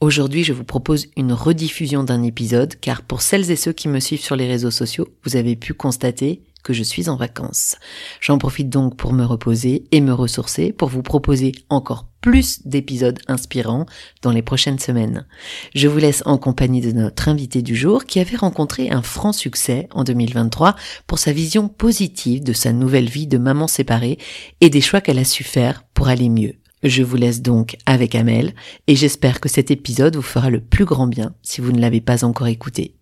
[0.00, 4.00] Aujourd'hui, je vous propose une rediffusion d'un épisode car pour celles et ceux qui me
[4.00, 7.76] suivent sur les réseaux sociaux, vous avez pu constater que je suis en vacances.
[8.22, 13.18] J'en profite donc pour me reposer et me ressourcer pour vous proposer encore plus d'épisodes
[13.28, 13.84] inspirants
[14.22, 15.26] dans les prochaines semaines.
[15.74, 19.32] Je vous laisse en compagnie de notre invité du jour qui avait rencontré un franc
[19.32, 20.76] succès en 2023
[21.06, 24.16] pour sa vision positive de sa nouvelle vie de maman séparée
[24.62, 26.59] et des choix qu'elle a su faire pour aller mieux.
[26.82, 28.54] Je vous laisse donc avec Amel
[28.86, 32.00] et j'espère que cet épisode vous fera le plus grand bien si vous ne l'avez
[32.00, 32.96] pas encore écouté.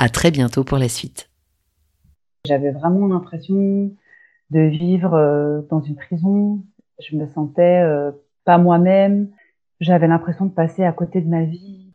[0.00, 1.30] À très bientôt pour la suite.
[2.44, 3.92] J'avais vraiment l'impression
[4.50, 6.64] de vivre euh, dans une prison.
[6.98, 8.10] Je me sentais euh,
[8.44, 9.30] pas moi-même.
[9.78, 11.92] J'avais l'impression de passer à côté de ma vie.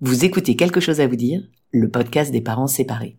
[0.00, 3.18] Vous écoutez quelque chose à vous dire, le podcast des parents séparés.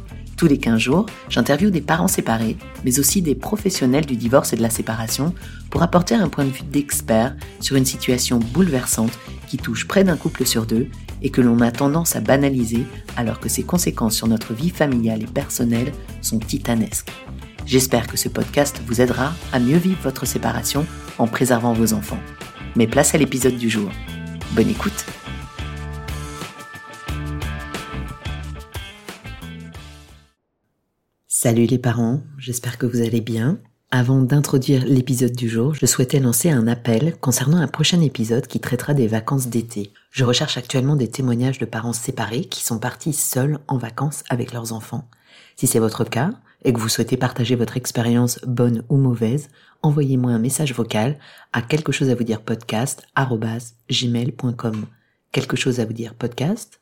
[0.41, 4.55] Tous les 15 jours, j'interviewe des parents séparés, mais aussi des professionnels du divorce et
[4.55, 5.35] de la séparation
[5.69, 9.11] pour apporter un point de vue d'expert sur une situation bouleversante
[9.47, 10.87] qui touche près d'un couple sur deux
[11.21, 15.21] et que l'on a tendance à banaliser alors que ses conséquences sur notre vie familiale
[15.21, 15.91] et personnelle
[16.23, 17.11] sont titanesques.
[17.67, 20.87] J'espère que ce podcast vous aidera à mieux vivre votre séparation
[21.19, 22.19] en préservant vos enfants.
[22.75, 23.91] Mais place à l'épisode du jour.
[24.55, 25.05] Bonne écoute
[31.43, 33.57] Salut les parents, j'espère que vous allez bien.
[33.89, 38.59] Avant d'introduire l'épisode du jour, je souhaitais lancer un appel concernant un prochain épisode qui
[38.59, 39.91] traitera des vacances d'été.
[40.11, 44.53] Je recherche actuellement des témoignages de parents séparés qui sont partis seuls en vacances avec
[44.53, 45.09] leurs enfants.
[45.55, 46.29] Si c'est votre cas
[46.63, 49.49] et que vous souhaitez partager votre expérience bonne ou mauvaise,
[49.81, 51.17] envoyez-moi un message vocal
[51.53, 53.01] à quelque chose à vous dire podcast.
[55.31, 56.81] Quelque chose à vous dire podcast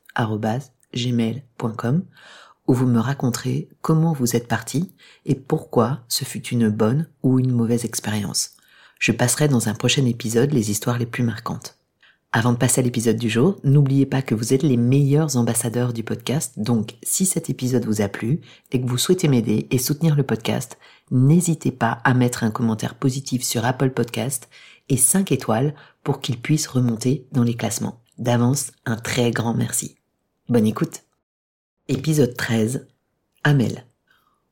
[0.94, 2.04] gmail.com
[2.66, 4.92] où vous me raconterez comment vous êtes parti
[5.26, 8.52] et pourquoi ce fut une bonne ou une mauvaise expérience.
[8.98, 11.76] Je passerai dans un prochain épisode les histoires les plus marquantes.
[12.32, 15.92] Avant de passer à l'épisode du jour, n'oubliez pas que vous êtes les meilleurs ambassadeurs
[15.92, 18.40] du podcast, donc si cet épisode vous a plu
[18.70, 20.78] et que vous souhaitez m'aider et soutenir le podcast,
[21.10, 24.48] n'hésitez pas à mettre un commentaire positif sur Apple Podcast
[24.88, 28.00] et 5 étoiles pour qu'il puisse remonter dans les classements.
[28.18, 29.96] D'avance, un très grand merci.
[30.48, 31.02] Bonne écoute
[31.92, 32.86] Épisode 13.
[33.42, 33.84] Amel.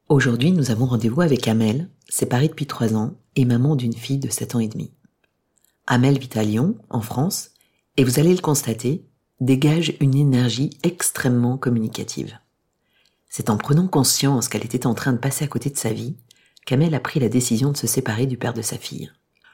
[0.09, 4.28] Aujourd'hui, nous avons rendez-vous avec Amel, séparée depuis 3 ans et maman d'une fille de
[4.28, 4.91] 7 ans et demi.
[5.87, 7.50] Amel vit à Lyon, en France,
[7.97, 9.06] et vous allez le constater,
[9.38, 12.37] dégage une énergie extrêmement communicative.
[13.28, 16.16] C'est en prenant conscience qu'elle était en train de passer à côté de sa vie
[16.66, 19.12] qu'Amel a pris la décision de se séparer du père de sa fille.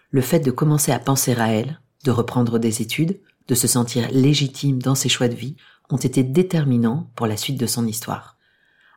[0.09, 4.11] Le fait de commencer à penser à elle, de reprendre des études, de se sentir
[4.11, 5.57] légitime dans ses choix de vie,
[5.91, 8.39] ont été déterminants pour la suite de son histoire.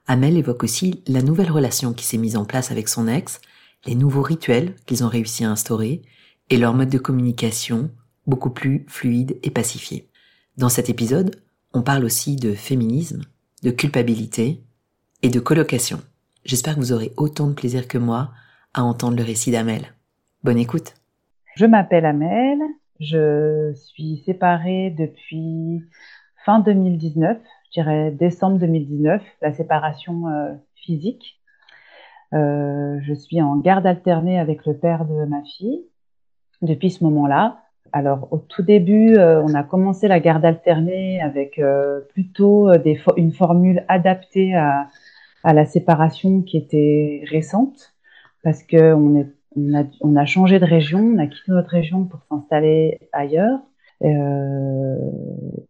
[0.08, 3.42] Amel évoque aussi la nouvelle relation qui s'est mise en place avec son ex,
[3.86, 6.02] les nouveaux rituels qu'ils ont réussi à instaurer
[6.50, 7.92] et leur mode de communication
[8.26, 10.08] beaucoup plus fluide et pacifié.
[10.58, 11.36] Dans cet épisode,
[11.74, 13.22] on parle aussi de féminisme,
[13.64, 14.64] de culpabilité
[15.22, 16.02] et de colocation.
[16.46, 18.32] J'espère que vous aurez autant de plaisir que moi
[18.74, 19.94] à entendre le récit d'Amel.
[20.44, 20.94] Bonne écoute.
[21.56, 22.60] Je m'appelle Amel,
[23.00, 25.82] je suis séparée depuis
[26.48, 31.42] fin 2019, je dirais décembre 2019, la séparation euh, physique.
[32.34, 35.82] Euh, je suis en garde alternée avec le père de ma fille
[36.62, 37.58] depuis ce moment-là.
[37.92, 41.60] Alors au tout début, euh, on a commencé la garde alternée avec
[42.14, 42.72] plutôt
[43.18, 44.88] une formule adaptée à,
[45.44, 47.94] la séparation qui était récente
[48.44, 51.72] parce que on, est, on, a, on a changé de région, on a quitté notre
[51.72, 53.60] région pour s'installer ailleurs.
[54.04, 54.96] Euh,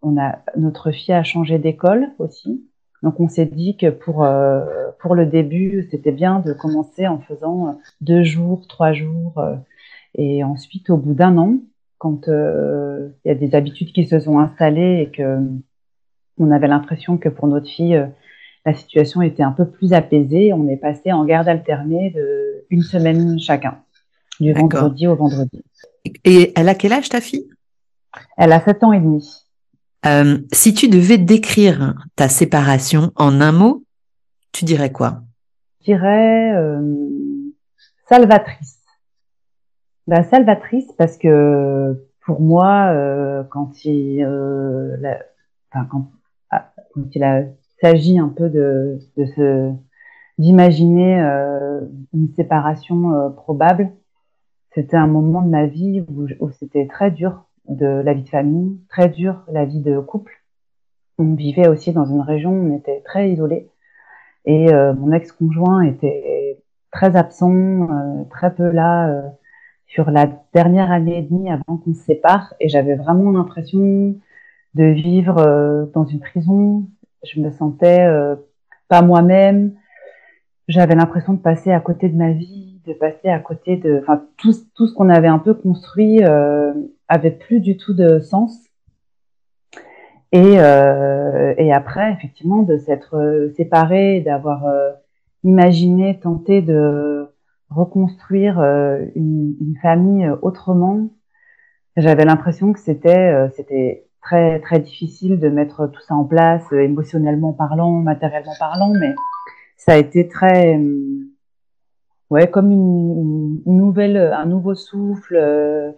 [0.01, 2.65] on a notre fille a changé d'école aussi.
[3.03, 4.65] Donc on s'est dit que pour euh,
[4.99, 9.55] pour le début, c'était bien de commencer en faisant deux jours, trois jours, euh,
[10.15, 11.57] et ensuite au bout d'un an,
[11.99, 15.39] quand il y a des habitudes qui se sont installées et que
[16.39, 17.99] on avait l'impression que pour notre fille
[18.65, 22.81] la situation était un peu plus apaisée, on est passé en garde alternée de une
[22.81, 23.77] semaine chacun,
[24.41, 25.63] du vendredi au vendredi.
[26.25, 27.47] Et elle a quel âge ta fille?
[28.37, 29.43] Elle a 7 ans et demi.
[30.05, 33.83] Euh, si tu devais décrire ta séparation en un mot,
[34.51, 35.21] tu dirais quoi?
[35.81, 36.81] Je dirais euh,
[38.07, 38.79] salvatrice.
[40.07, 44.23] bah, Salvatrice parce que pour moi, euh, quand il,
[45.71, 46.11] enfin, quand,
[46.51, 48.99] ah, quand il s'agit un peu de,
[50.37, 51.81] d'imaginer euh,
[52.13, 53.91] une séparation euh, probable,
[54.73, 58.29] c'était un moment de ma vie où, où c'était très dur de la vie de
[58.29, 60.43] famille, très dur la vie de couple.
[61.17, 63.69] On vivait aussi dans une région on était très isolé
[64.45, 66.59] et euh, mon ex-conjoint était
[66.91, 67.87] très absent,
[68.29, 69.33] très peu là
[69.87, 74.15] sur la dernière année et demie avant qu'on se sépare et j'avais vraiment l'impression
[74.75, 76.87] de vivre euh, dans une prison.
[77.23, 78.35] Je me sentais euh,
[78.89, 79.73] pas moi-même.
[80.67, 84.23] J'avais l'impression de passer à côté de ma vie, de passer à côté de, enfin
[84.37, 86.73] tout, tout ce qu'on avait un peu construit euh,
[87.07, 88.57] avait plus du tout de sens.
[90.31, 94.65] Et, euh, et après, effectivement, de s'être séparé, d'avoir
[95.43, 97.29] imaginé, tenté de
[97.69, 101.09] reconstruire euh, une, famille euh, autrement.
[101.95, 106.71] J'avais l'impression que c'était euh, c'était très très difficile de mettre tout ça en place
[106.71, 109.15] émotionnellement parlant, matériellement parlant, mais
[109.77, 110.79] ça a été très
[112.29, 115.95] ouais comme une, une nouvelle un nouveau souffle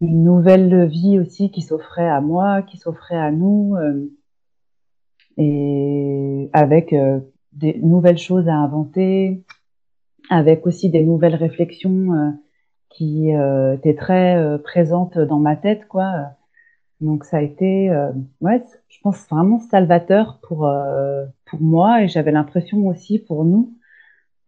[0.00, 3.76] une nouvelle vie aussi qui s'offrait à moi qui s'offrait à nous
[5.36, 6.94] et avec
[7.52, 9.42] des nouvelles choses à inventer
[10.30, 12.30] avec aussi des nouvelles réflexions euh,
[12.90, 16.12] qui euh, étaient très euh, présentes dans ma tête, quoi.
[17.00, 17.92] Donc ça a été,
[18.40, 20.68] ouais, je pense vraiment salvateur pour
[21.44, 23.72] pour moi et j'avais l'impression aussi pour nous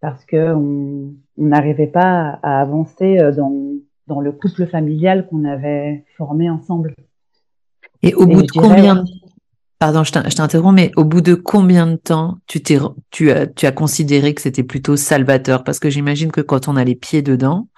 [0.00, 3.52] parce que on n'arrivait pas à avancer dans
[4.10, 6.94] dans le couple familial qu'on avait formé ensemble.
[8.02, 9.04] Et au bout de combien
[9.78, 12.78] Pardon, je t'interromps, mais au bout de combien de temps tu, t'es,
[13.10, 15.64] tu, as, tu as considéré que c'était plutôt salvateur?
[15.64, 17.68] Parce que j'imagine que quand on a les pieds dedans,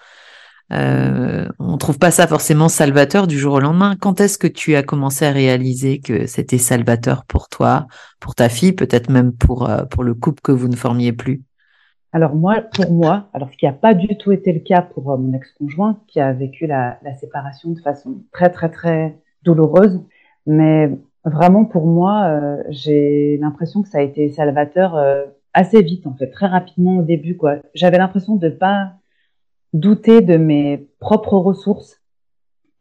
[0.73, 3.95] euh, on trouve pas ça forcément salvateur du jour au lendemain.
[3.95, 7.87] Quand est-ce que tu as commencé à réaliser que c'était salvateur pour toi,
[8.19, 11.43] pour ta fille, peut-être même pour, euh, pour le couple que vous ne formiez plus?
[12.13, 15.11] Alors moi, pour moi, alors ce qui n'a pas du tout été le cas pour
[15.13, 20.01] euh, mon ex-conjoint, qui a vécu la, la séparation de façon très très très douloureuse,
[20.47, 20.91] mais
[21.25, 26.15] Vraiment, pour moi, euh, j'ai l'impression que ça a été salvateur euh, assez vite, en
[26.15, 27.37] fait, très rapidement au début.
[27.37, 27.57] quoi.
[27.75, 28.95] J'avais l'impression de pas
[29.73, 32.01] douter de mes propres ressources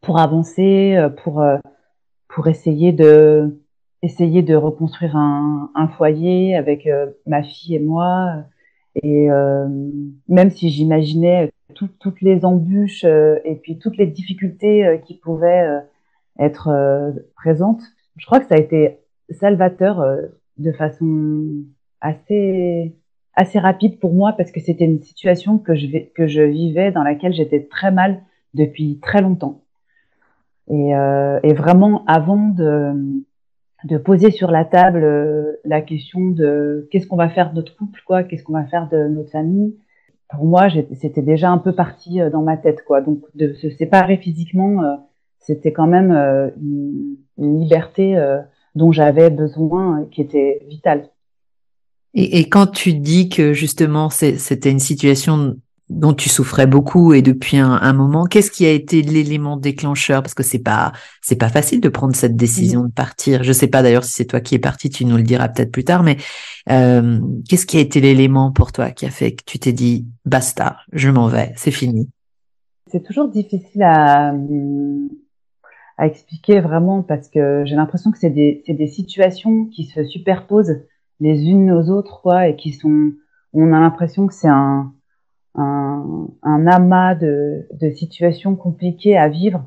[0.00, 1.44] pour avancer, euh, pour
[2.28, 3.60] pour essayer de
[4.02, 6.88] essayer de reconstruire un, un foyer avec
[7.26, 8.44] ma fille et moi.
[9.02, 9.28] Et
[10.28, 15.80] même si j'imaginais toutes les embûches et puis toutes les difficultés qui pouvaient
[16.38, 16.68] être
[17.34, 17.82] présentes,
[18.16, 18.98] je crois que ça a été
[19.30, 20.22] salvateur euh,
[20.58, 21.64] de façon
[22.00, 22.94] assez
[23.34, 27.02] assez rapide pour moi parce que c'était une situation que je que je vivais dans
[27.02, 28.22] laquelle j'étais très mal
[28.54, 29.62] depuis très longtemps.
[30.68, 32.92] Et, euh, et vraiment avant de
[33.84, 37.76] de poser sur la table euh, la question de qu'est-ce qu'on va faire de notre
[37.76, 39.76] couple quoi qu'est-ce qu'on va faire de notre famille
[40.30, 40.68] pour moi
[41.00, 44.82] c'était déjà un peu parti euh, dans ma tête quoi donc de se séparer physiquement
[45.42, 46.12] c'était quand même
[46.60, 48.38] une, liberté euh,
[48.74, 51.10] dont j'avais besoin, qui était vitale.
[52.14, 55.56] Et, quand tu dis que justement c'était une situation
[55.92, 60.22] dont tu souffrais beaucoup et depuis un, un moment, qu'est-ce qui a été l'élément déclencheur?
[60.22, 63.44] Parce que c'est pas c'est pas facile de prendre cette décision de partir.
[63.44, 65.72] Je sais pas d'ailleurs si c'est toi qui es parti, tu nous le diras peut-être
[65.72, 66.02] plus tard.
[66.02, 66.16] Mais
[66.70, 70.06] euh, qu'est-ce qui a été l'élément pour toi qui a fait que tu t'es dit
[70.24, 72.08] basta, je m'en vais, c'est fini?
[72.90, 74.34] C'est toujours difficile à
[75.98, 80.80] à expliquer vraiment parce que j'ai l'impression que c'est des, des situations qui se superposent
[81.20, 83.12] les unes aux autres, quoi, et qui sont,
[83.52, 84.92] on a l'impression que c'est un,
[85.54, 89.64] un, un, amas de, de situations compliquées à vivre.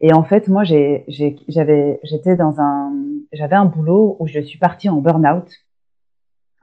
[0.00, 2.92] Et en fait, moi, j'avais, j'étais dans un,
[3.32, 5.48] j'avais un boulot où je suis partie en burn-out.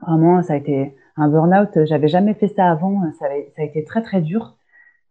[0.01, 1.85] Vraiment, ça a été un burn-out.
[1.85, 3.01] J'avais jamais fait ça avant.
[3.19, 3.25] Ça,
[3.57, 4.55] a été très très dur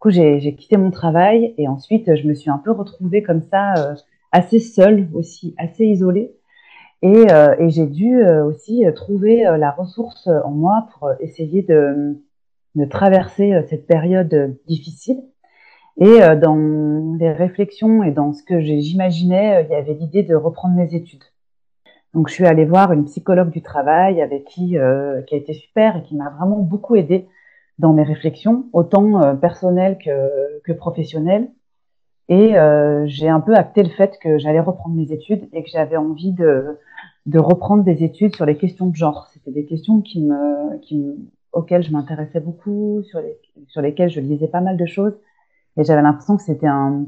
[0.02, 3.75] coup, j'ai quitté mon travail et ensuite, je me suis un peu retrouvée comme ça,
[3.75, 3.95] euh,
[4.33, 6.35] assez seule aussi, assez isolée.
[7.02, 12.21] Et, euh, et j'ai dû euh, aussi trouver la ressource en moi pour essayer de,
[12.75, 15.23] de traverser cette période difficile.
[15.99, 20.75] Et dans les réflexions et dans ce que j'imaginais, il y avait l'idée de reprendre
[20.75, 21.25] mes études.
[22.14, 25.99] Donc, je suis allée voir une psychologue du travail avec qui, qui a été super
[25.99, 27.26] et qui m'a vraiment beaucoup aidée
[27.79, 31.50] dans mes réflexions, autant euh, personnelles que, que professionnelles.
[32.29, 35.69] Et euh, j'ai un peu acté le fait que j'allais reprendre mes études et que
[35.71, 36.79] j'avais envie de,
[37.26, 39.29] de reprendre des études sur les questions de genre.
[39.33, 41.17] C'était des questions qui me, qui me,
[41.53, 45.15] auxquelles je m'intéressais beaucoup, sur, les, sur lesquelles je lisais pas mal de choses.
[45.77, 47.07] Et j'avais l'impression que c'était un,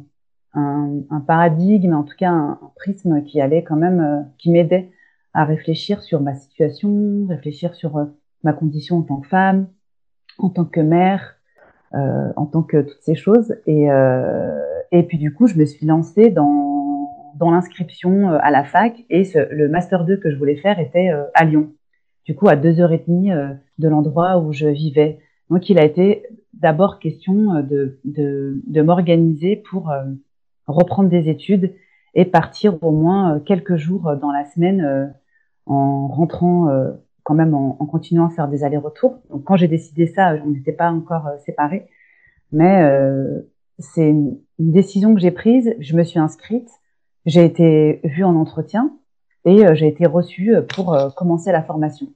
[0.54, 4.90] un, un, paradigme, en tout cas un, prisme qui allait quand même, euh, qui m'aidait
[5.34, 8.04] à réfléchir sur ma situation, réfléchir sur euh,
[8.44, 9.66] ma condition en tant que femme,
[10.38, 11.36] en tant que mère,
[11.94, 13.54] euh, en tant que toutes ces choses.
[13.66, 14.60] Et, euh,
[14.92, 19.24] et puis du coup, je me suis lancée dans, dans l'inscription à la fac et
[19.24, 21.72] ce, le master 2 que je voulais faire était à Lyon.
[22.24, 23.30] Du coup, à deux heures et demie
[23.78, 25.18] de l'endroit où je vivais.
[25.50, 29.92] Donc, il a été d'abord question de, de, de m'organiser pour
[30.66, 31.74] reprendre des études
[32.14, 35.14] et partir au moins quelques jours dans la semaine
[35.66, 39.18] en rentrant quand même en, continuant à faire des allers-retours.
[39.30, 41.88] Donc quand j'ai décidé ça, on n'était pas encore euh, séparés,
[42.52, 43.40] mais euh,
[43.78, 45.74] c'est une, décision que j'ai prise.
[45.80, 46.70] Je me suis inscrite,
[47.26, 48.94] j'ai été vue en entretien
[49.44, 52.08] et euh, j'ai été reçue pour commencer la formation.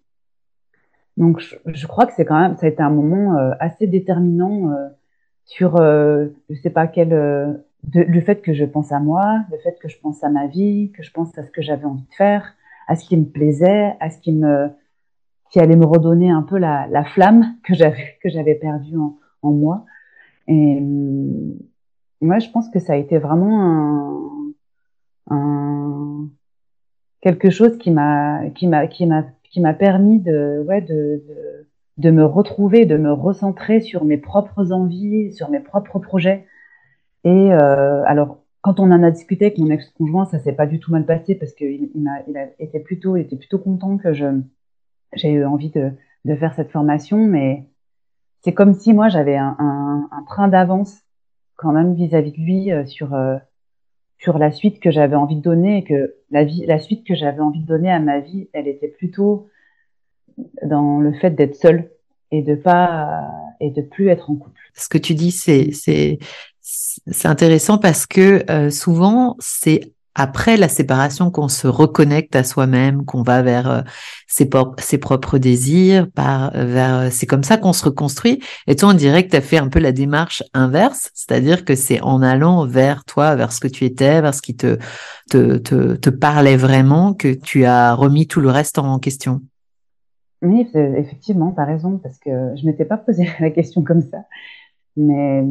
[1.17, 4.73] Donc je, crois que c'est quand même ça a été un moment assez déterminant
[5.45, 7.09] sur je sais pas quel
[7.93, 10.93] le fait que je pense à moi, le fait que je pense à ma vie,
[10.93, 12.55] que je pense à ce que j'avais envie de faire,
[12.87, 14.71] à ce qui me plaisait, à ce qui me
[15.51, 19.51] qui allait me redonner un peu la, la flamme que j'avais que j'avais perdue en,
[19.51, 19.87] moi.
[20.47, 20.81] Et
[22.21, 24.53] moi, je pense que ça a été vraiment
[25.31, 26.29] un, un
[27.21, 31.67] quelque chose qui m'a qui m'a qui m'a qui m'a permis de ouais de, de,
[31.99, 36.47] de me retrouver, de me recentrer sur mes propres envies, sur mes propres projets.
[37.25, 40.81] Et euh, alors quand on en a discuté avec mon ex-conjoint, ça s'est pas du
[40.81, 43.99] tout mal passé parce qu'il il, a, il a été plutôt, il était plutôt content
[43.99, 44.27] que je
[45.15, 45.93] j'ai eu envie de,
[46.27, 47.67] de, faire cette formation, mais
[48.43, 51.03] c'est comme si moi j'avais un, un, un train d'avance
[51.57, 53.39] quand même vis-à-vis de lui euh, sur euh,
[54.19, 57.41] sur la suite que j'avais envie de donner que la vie, la suite que j'avais
[57.41, 59.49] envie de donner à ma vie, elle était plutôt
[60.65, 61.91] dans le fait d'être seule
[62.31, 64.61] et de pas et de plus être en couple.
[64.75, 66.19] Ce que tu dis, c'est c'est
[66.61, 73.05] c'est intéressant parce que euh, souvent c'est après la séparation qu'on se reconnecte à soi-même,
[73.05, 73.81] qu'on va vers euh,
[74.27, 74.49] ses,
[74.99, 78.43] propres désirs, par euh, vers euh, c'est comme ça qu'on se reconstruit.
[78.67, 81.77] Et toi, on dirait que tu as fait un peu la démarche inverse, c'est-à-dire que
[81.77, 84.77] c'est en allant vers toi, vers ce que tu étais, vers ce qui te
[85.31, 89.43] te, te, te parlait vraiment, que tu as remis tout le reste en question.
[90.43, 94.19] Oui, effectivement, tu as raison, parce que je m'étais pas posé la question comme ça.
[94.97, 95.45] Mais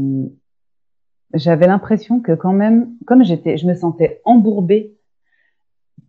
[1.34, 4.98] j'avais l'impression que quand même, comme j'étais, je me sentais embourbée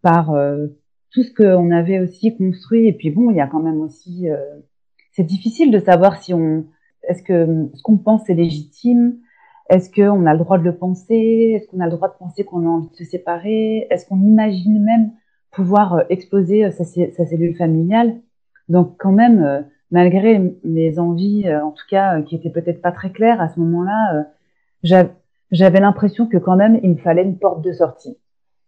[0.02, 0.68] par euh,
[1.10, 2.86] tout ce qu'on avait aussi construit.
[2.86, 4.36] Et puis bon, il y a quand même aussi, euh,
[5.12, 6.66] c'est difficile de savoir si on,
[7.08, 9.18] est-ce que ce qu'on pense est légitime,
[9.68, 12.44] est-ce qu'on a le droit de le penser, est-ce qu'on a le droit de penser
[12.44, 15.10] qu'on a envie de se séparer, est-ce qu'on imagine même
[15.50, 18.20] pouvoir euh, exposer sa, sa, cellule familiale?
[18.68, 23.40] Donc quand même, malgré mes envies, en tout cas, qui étaient peut-être pas très claires
[23.40, 24.26] à ce moment-là
[24.82, 28.16] j'avais l'impression que quand même il me fallait une porte de sortie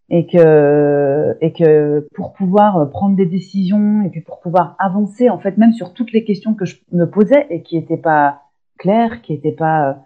[0.08, 5.38] et que et que pour pouvoir prendre des décisions et puis pour pouvoir avancer en
[5.38, 8.42] fait même sur toutes les questions que je me posais et qui n'étaient pas
[8.78, 10.02] claires, qui n'étaient pas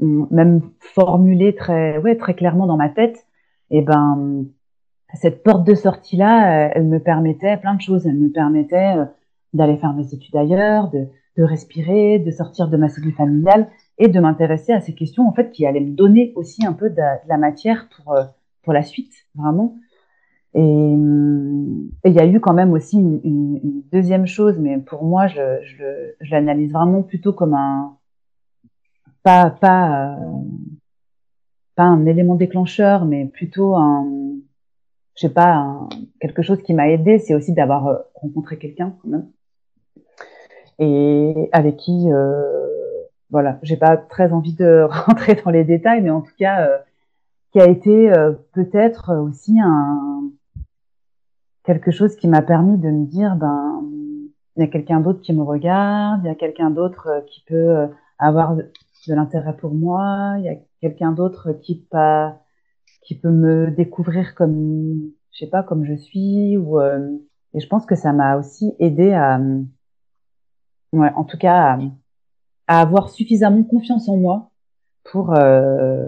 [0.00, 3.26] euh, même formulées très ouais très clairement dans ma tête,
[3.70, 4.44] et eh ben
[5.14, 8.06] cette porte de sortie là, elle me permettait plein de choses.
[8.06, 9.04] Elle me permettait euh,
[9.52, 11.06] d'aller faire mes études ailleurs, de,
[11.36, 13.68] de respirer, de sortir de ma cellule familiale
[14.00, 16.90] et de m'intéresser à ces questions en fait qui allaient me donner aussi un peu
[16.90, 18.24] de, la matière pour euh,
[18.62, 19.76] pour la suite vraiment.
[20.54, 25.60] Et il y a eu quand même aussi une, deuxième chose, mais pour moi je,
[25.62, 27.96] je, l'analyse vraiment plutôt comme un
[29.22, 30.42] pas pas euh,
[31.76, 34.08] pas un élément déclencheur, mais plutôt un
[35.14, 35.88] je sais pas
[36.20, 39.28] quelque chose qui m'a aidé, c'est aussi d'avoir euh, rencontré quelqu'un quand même
[40.80, 42.69] et avec qui euh,
[43.30, 46.78] voilà, j'ai pas très envie de rentrer dans les détails, mais en tout cas, euh,
[47.52, 50.30] qui a été euh, peut-être aussi un
[51.64, 53.82] quelque chose qui m'a permis de me dire, ben,
[54.56, 57.44] il y a quelqu'un d'autre qui me regarde, il y a quelqu'un d'autre euh, qui
[57.46, 62.38] peut avoir de l'intérêt pour moi, il y a quelqu'un d'autre qui pas
[63.02, 67.86] qui peut me découvrir comme je sais pas comme je suis ou et je pense
[67.86, 69.40] que ça m'a aussi aidé à
[70.92, 71.78] ouais en tout cas à,
[72.70, 74.52] à avoir suffisamment confiance en moi
[75.02, 76.06] pour euh,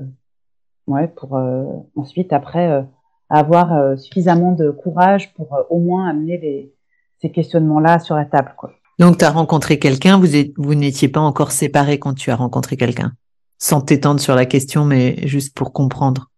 [0.87, 1.65] ouais pour euh,
[1.97, 2.83] ensuite après euh,
[3.29, 6.73] avoir suffisamment de courage pour au moins amener les,
[7.21, 8.71] ces questionnements là sur la table quoi.
[9.01, 12.37] Donc tu as rencontré quelqu'un, vous êtes, vous n'étiez pas encore séparés quand tu as
[12.37, 13.13] rencontré quelqu'un?
[13.59, 16.31] Sans t'étendre sur la question mais juste pour comprendre.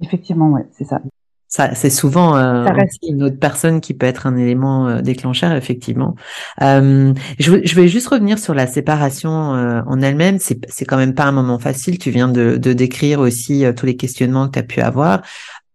[0.00, 1.02] Effectivement ouais, c'est ça.
[1.52, 2.64] Ça, c'est souvent euh,
[3.02, 6.14] une autre personne qui peut être un élément euh, déclencheur, effectivement.
[6.62, 10.38] Euh, je, je, vais juste revenir sur la séparation en elle-même.
[10.38, 11.98] C'est, c'est quand même pas un moment facile.
[11.98, 15.22] Tu viens de, de décrire aussi tous les questionnements que tu as pu avoir.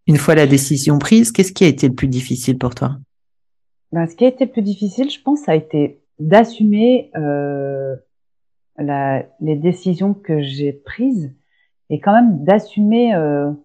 [0.06, 2.96] Une fois la décision prise, qu'est-ce qui a été le plus difficile pour toi?
[3.92, 7.10] Ben, Ce qui a été le plus difficile, je pense, ça a été d'assumer
[8.78, 11.34] la, les décisions que j'ai prises
[11.90, 13.12] et quand même d'assumer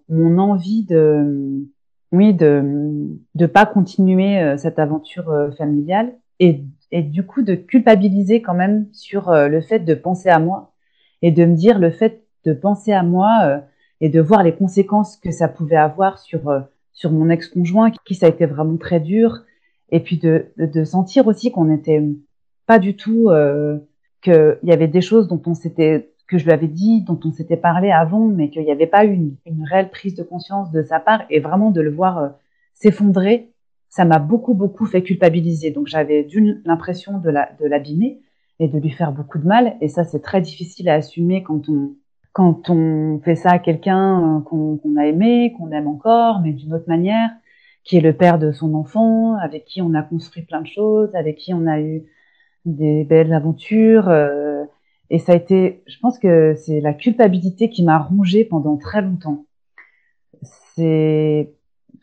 [0.09, 1.65] mon envie de
[2.11, 7.55] oui, de de pas continuer euh, cette aventure euh, familiale et et du coup de
[7.55, 10.73] culpabiliser quand même sur euh, le fait de penser à moi
[11.21, 13.61] et de me dire le fait de penser à moi
[14.01, 16.41] et de voir les conséquences que ça pouvait avoir sur
[16.91, 19.43] sur mon ex-conjoint qui ça a été vraiment très dur
[19.91, 22.03] et puis de de, sentir aussi qu'on n'était
[22.65, 23.77] pas du tout euh,
[24.21, 27.31] qu'il y avait des choses dont on s'était que je lui avais dit, dont on
[27.31, 30.71] s'était parlé avant, mais qu'il n'y avait pas eu une, une, réelle prise de conscience
[30.71, 32.29] de sa part, et vraiment de le voir euh,
[32.73, 33.51] s'effondrer,
[33.89, 35.71] ça m'a beaucoup, beaucoup fait culpabiliser.
[35.71, 36.25] Donc j'avais
[36.63, 38.21] l'impression de l'abîmer
[38.59, 41.67] et de lui faire beaucoup de mal, et ça c'est très difficile à assumer quand
[41.67, 41.95] on,
[42.31, 46.73] quand on fait ça à quelqu'un euh, qu'on a aimé, qu'on aime encore, mais d'une
[46.73, 47.29] autre manière,
[47.83, 51.13] qui est le père de son enfant, avec qui on a construit plein de choses,
[51.13, 52.03] avec qui on a eu
[52.63, 54.07] des belles aventures.
[54.07, 54.63] Euh,
[55.11, 59.01] et ça a été, je pense que c'est la culpabilité qui m'a rongée pendant très
[59.01, 59.45] longtemps.
[60.73, 61.53] C'est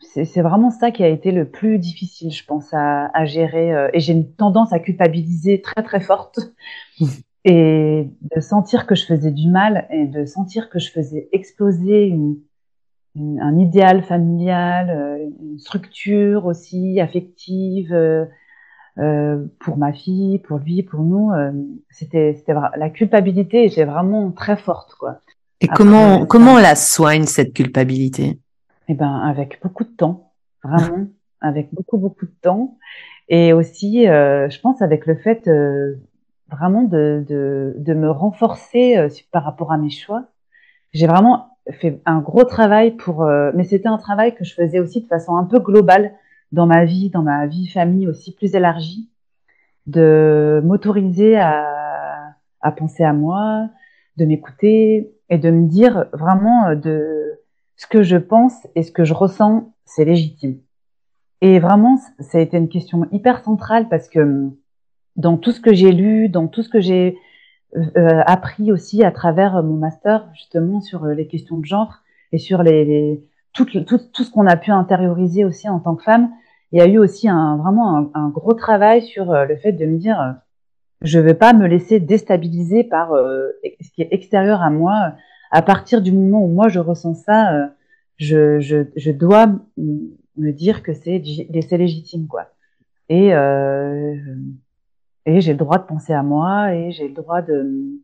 [0.01, 3.73] c'est vraiment ça qui a été le plus difficile, je pense, à, à gérer.
[3.73, 6.39] Euh, et j'ai une tendance à culpabiliser très très forte
[7.45, 12.05] et de sentir que je faisais du mal et de sentir que je faisais exploser
[12.05, 12.37] une,
[13.15, 18.25] un idéal familial, euh, une structure aussi affective, euh,
[18.97, 21.51] euh, pour ma fille, pour lui, pour nous, euh,
[21.89, 25.19] c'était c'était la culpabilité était vraiment très forte quoi.
[25.61, 28.39] Et comment comment on la soigne cette culpabilité?
[28.87, 30.31] Eh ben avec beaucoup de temps,
[30.63, 31.07] vraiment
[31.41, 32.77] avec beaucoup beaucoup de temps
[33.29, 35.49] et aussi euh, je pense avec le fait
[36.49, 40.25] vraiment de, de de me renforcer par rapport à mes choix.
[40.93, 45.01] J'ai vraiment fait un gros travail pour mais c'était un travail que je faisais aussi
[45.01, 46.13] de façon un peu globale
[46.51, 49.09] dans ma vie, dans ma vie famille aussi plus élargie,
[49.87, 53.69] de m'autoriser à, à penser à moi,
[54.17, 57.39] de m'écouter et de me dire vraiment euh, de
[57.77, 60.59] ce que je pense et ce que je ressens, c'est légitime.
[61.41, 64.55] Et vraiment, ça a été une question hyper centrale parce que hum,
[65.15, 67.17] dans tout ce que j'ai lu, dans tout ce que j'ai
[67.75, 71.99] euh, euh, appris aussi à travers mon master justement sur les questions de genre
[72.31, 75.95] et sur les, les tout, tout, tout ce qu'on a pu intérioriser aussi en tant
[75.95, 76.29] que femme,
[76.71, 79.85] il y a eu aussi un, vraiment un, gros travail sur euh, le fait de
[79.85, 80.31] me dire, euh,
[81.01, 83.49] je ne vais pas me laisser déstabiliser par euh,
[83.81, 85.13] ce qui est extérieur à moi.
[85.51, 87.71] À partir du moment où moi je ressens ça,
[88.17, 91.23] je, je, dois me dire que c'est
[91.71, 92.49] légitime, quoi.
[93.07, 97.99] Et, et j'ai le droit de penser à moi et j'ai le droit de,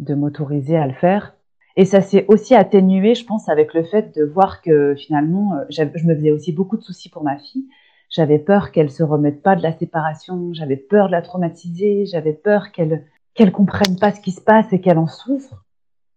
[0.00, 1.36] de m'autoriser à le faire.
[1.76, 5.64] Et ça s'est aussi atténué, je pense, avec le fait de voir que finalement, euh,
[5.70, 7.66] je me faisais aussi beaucoup de soucis pour ma fille.
[8.10, 12.32] J'avais peur qu'elle se remette pas de la séparation, j'avais peur de la traumatiser, j'avais
[12.32, 15.64] peur qu'elle qu'elle comprenne pas ce qui se passe et qu'elle en souffre.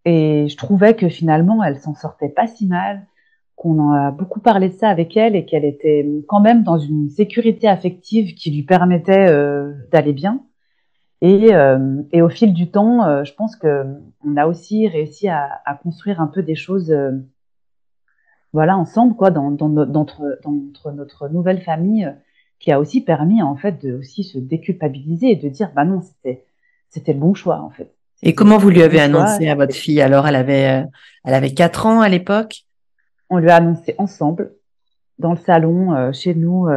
[0.05, 3.07] Et je trouvais que finalement, elle s'en sortait pas si mal,
[3.55, 6.77] qu'on en a beaucoup parlé de ça avec elle et qu'elle était quand même dans
[6.77, 10.43] une sécurité affective qui lui permettait euh, d'aller bien.
[11.21, 13.85] Et, euh, et, au fil du temps, euh, je pense que
[14.23, 17.11] on a aussi réussi à, à construire un peu des choses, euh,
[18.53, 22.11] voilà, ensemble, quoi, dans, dans, dans, notre, dans notre, notre, nouvelle famille, euh,
[22.59, 26.01] qui a aussi permis en fait de aussi se déculpabiliser et de dire, bah non,
[26.01, 26.43] c'était
[26.89, 27.93] c'était le bon choix en fait.
[28.23, 30.01] Et comment vous lui avez annoncé à votre fille?
[30.01, 30.85] Alors, elle avait
[31.23, 32.63] elle avait quatre ans à l'époque?
[33.29, 34.53] On lui a annoncé ensemble
[35.19, 36.67] dans le salon chez nous.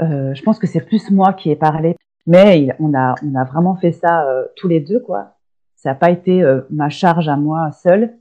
[0.00, 3.76] je pense que c'est plus moi qui ai parlé mais on a, on a vraiment
[3.76, 5.36] fait ça euh, tous les deux, quoi.
[5.76, 8.16] Ça n'a pas été euh, ma charge à moi seule.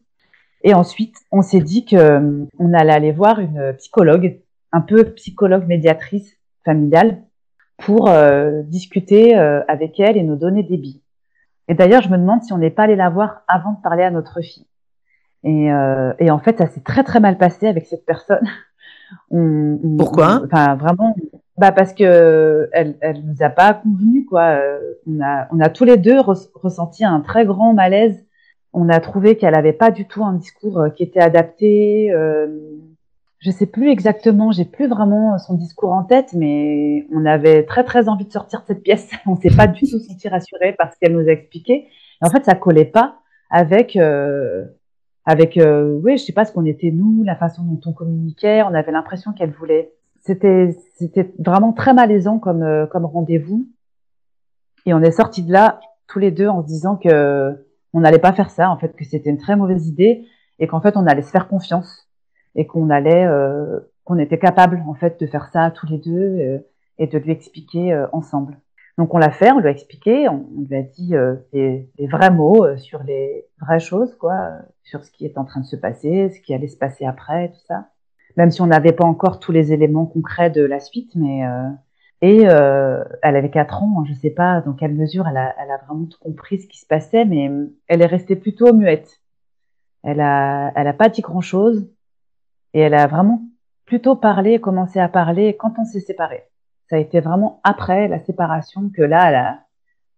[0.63, 4.39] Et ensuite, on s'est dit que euh, on allait aller voir une psychologue,
[4.71, 7.23] un peu psychologue médiatrice familiale,
[7.77, 8.09] pour
[8.65, 11.01] discuter avec elle et nous donner des billes.
[11.69, 14.03] Et d'ailleurs, je me demande si on n'est pas allé la voir avant de parler
[14.03, 14.67] à notre fille.
[15.45, 15.69] Et,
[16.19, 18.45] et en fait, ça s'est très très mal passé avec cette personne.
[19.31, 20.41] On, Pourquoi?
[20.43, 21.15] Enfin, vraiment,
[21.59, 24.59] bah parce que elle, elle nous a pas convenu quoi.
[25.07, 28.25] On a, on a tous les deux ressenti un très grand malaise.
[28.73, 32.11] On a trouvé qu'elle avait pas du tout un discours euh, qui était adapté.
[32.11, 32.47] Euh,
[33.39, 37.83] je sais plus exactement, j'ai plus vraiment son discours en tête, mais on avait très
[37.83, 39.09] très envie de sortir de cette pièce.
[39.25, 41.87] On s'est pas du tout senti rassuré parce qu'elle nous a expliqué.
[42.21, 43.19] En fait, ça collait pas
[43.49, 44.65] avec euh,
[45.25, 48.63] avec, euh, oui, je sais pas ce qu'on était nous, la façon dont on communiquait.
[48.63, 49.93] On avait l'impression qu'elle voulait.
[50.29, 53.67] C'était, c'était vraiment très malaisant comme, euh, comme rendez-vous.
[54.85, 58.19] Et on est sortis de là tous les deux en se disant que on n'allait
[58.19, 60.27] pas faire ça, en fait, que c'était une très mauvaise idée
[60.59, 62.07] et qu'en fait on allait se faire confiance
[62.53, 66.61] et qu'on allait, euh, qu'on était capable en fait de faire ça tous les deux
[66.99, 68.59] et de lui expliquer ensemble.
[68.99, 72.31] Donc on l'a fait, on lui a expliqué, on, lui a dit euh, les, vrais
[72.31, 74.49] mots euh, sur les vraies choses, quoi,
[74.83, 77.47] sur ce qui est en train de se passer, ce qui allait se passer après,
[77.47, 77.87] tout ça.
[78.39, 81.69] Même si on n'avait pas encore tous les éléments concrets de la suite, mais euh,
[82.21, 85.77] et elle avait quatre ans, je sais pas dans quelle mesure elle a, elle a
[85.77, 87.49] vraiment compris ce qui se passait, mais
[87.87, 89.21] elle est restée plutôt muette.
[90.03, 91.89] Elle a, elle a pas dit grand chose
[92.73, 93.43] et elle a vraiment
[93.85, 96.49] plutôt parlé, commencé à parler quand on s'est séparés
[96.89, 99.59] ça a été vraiment après la séparation que là, elle a,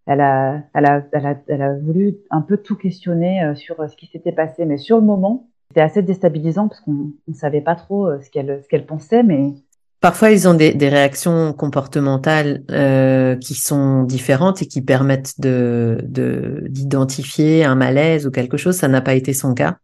[0.07, 3.79] elle a, elle a, elle a, elle a voulu un peu tout questionner euh, sur
[3.79, 4.65] euh, ce qui s'était passé.
[4.65, 8.29] Mais sur le moment, c'était assez déstabilisant parce qu'on ne savait pas trop euh, ce
[8.29, 9.53] qu'elle, ce qu'elle pensait, mais
[10.01, 15.99] Parfois, ils ont des, des réactions comportementales euh, qui sont différentes et qui permettent de,
[16.03, 18.75] de, d'identifier un malaise ou quelque chose.
[18.75, 19.77] Ça n'a pas été son cas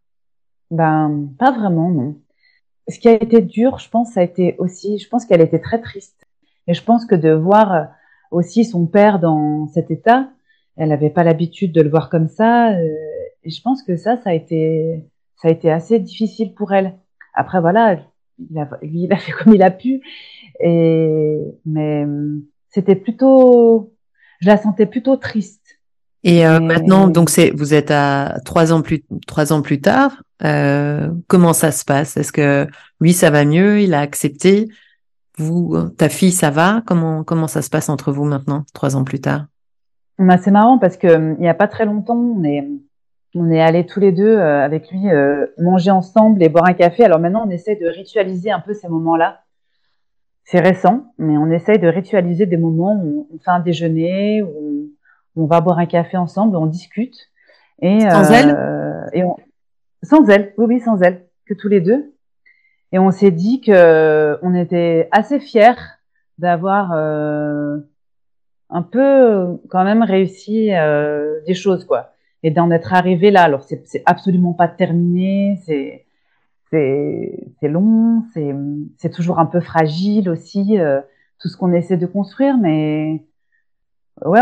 [0.72, 2.16] Ben, pas vraiment, non.
[2.90, 5.60] Ce qui a été dur, je pense, ça a été aussi, je pense qu'elle était
[5.60, 6.26] très triste.
[6.66, 7.84] Et je pense que de voir euh,
[8.32, 10.32] aussi son père dans cet état,
[10.78, 12.72] elle n'avait pas l'habitude de le voir comme ça.
[12.72, 12.88] Euh,
[13.44, 15.06] et je pense que ça, ça a été,
[15.42, 16.96] ça a été assez difficile pour elle.
[17.34, 18.00] Après, voilà,
[18.40, 20.02] il a, lui, il a fait comme il a pu.
[20.60, 22.06] Et, mais
[22.70, 23.94] c'était plutôt,
[24.42, 25.80] je la sentais plutôt triste.
[26.24, 30.24] Et, euh, maintenant, donc c'est, vous êtes à trois ans plus, trois ans plus tard.
[30.44, 32.18] Euh, comment ça se passe?
[32.18, 32.68] Est-ce que
[33.00, 33.82] lui, ça va mieux?
[33.82, 34.68] Il a accepté?
[35.38, 36.82] Vous, ta fille, ça va?
[36.88, 39.46] Comment comment ça se passe entre vous maintenant, trois ans plus tard?
[40.18, 42.68] Bah, C'est marrant parce que hum, il n'y a pas très longtemps, on est
[43.40, 46.74] on est allés tous les deux euh, avec lui euh, manger ensemble et boire un
[46.74, 47.04] café.
[47.04, 49.44] Alors maintenant, on essaie de ritualiser un peu ces moments-là.
[50.44, 54.90] C'est récent, mais on essaie de ritualiser des moments où on fait un déjeuner, où
[55.36, 57.16] on, va boire un café ensemble, on discute.
[57.82, 58.58] Et, sans elle?
[59.14, 59.24] et
[60.04, 62.14] Sans elle, oui, oui, sans elle, que tous les deux.
[62.94, 65.76] Et on s'est dit que on était assez fiers
[66.38, 67.78] d'avoir euh,
[68.70, 73.44] un peu quand même réussi euh, des choses quoi et d'en être arrivé là.
[73.44, 76.06] Alors c'est absolument pas terminé, c'est
[77.62, 78.24] long,
[78.98, 81.02] c'est toujours un peu fragile aussi euh,
[81.40, 83.24] tout ce qu'on essaie de construire, mais
[84.26, 84.42] ouais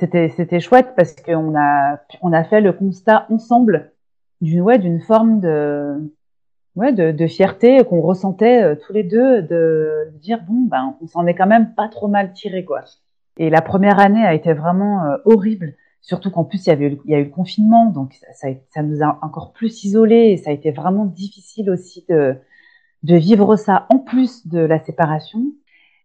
[0.00, 3.92] c'était chouette parce qu'on a on a fait le constat ensemble
[4.40, 6.12] d'une ouais forme de
[6.76, 11.26] ouais, de fierté qu'on ressentait euh, tous les deux, de dire bon, ben, on s'en
[11.26, 12.82] est quand même pas trop mal tiré, quoi.
[13.36, 16.98] Et la première année a été vraiment euh, horrible, surtout qu'en plus il y avait
[17.04, 20.36] il y a eu le confinement, donc ça, ça, nous a encore plus isolés et
[20.36, 22.36] ça a été vraiment difficile aussi de,
[23.02, 25.40] de vivre ça en plus de la séparation.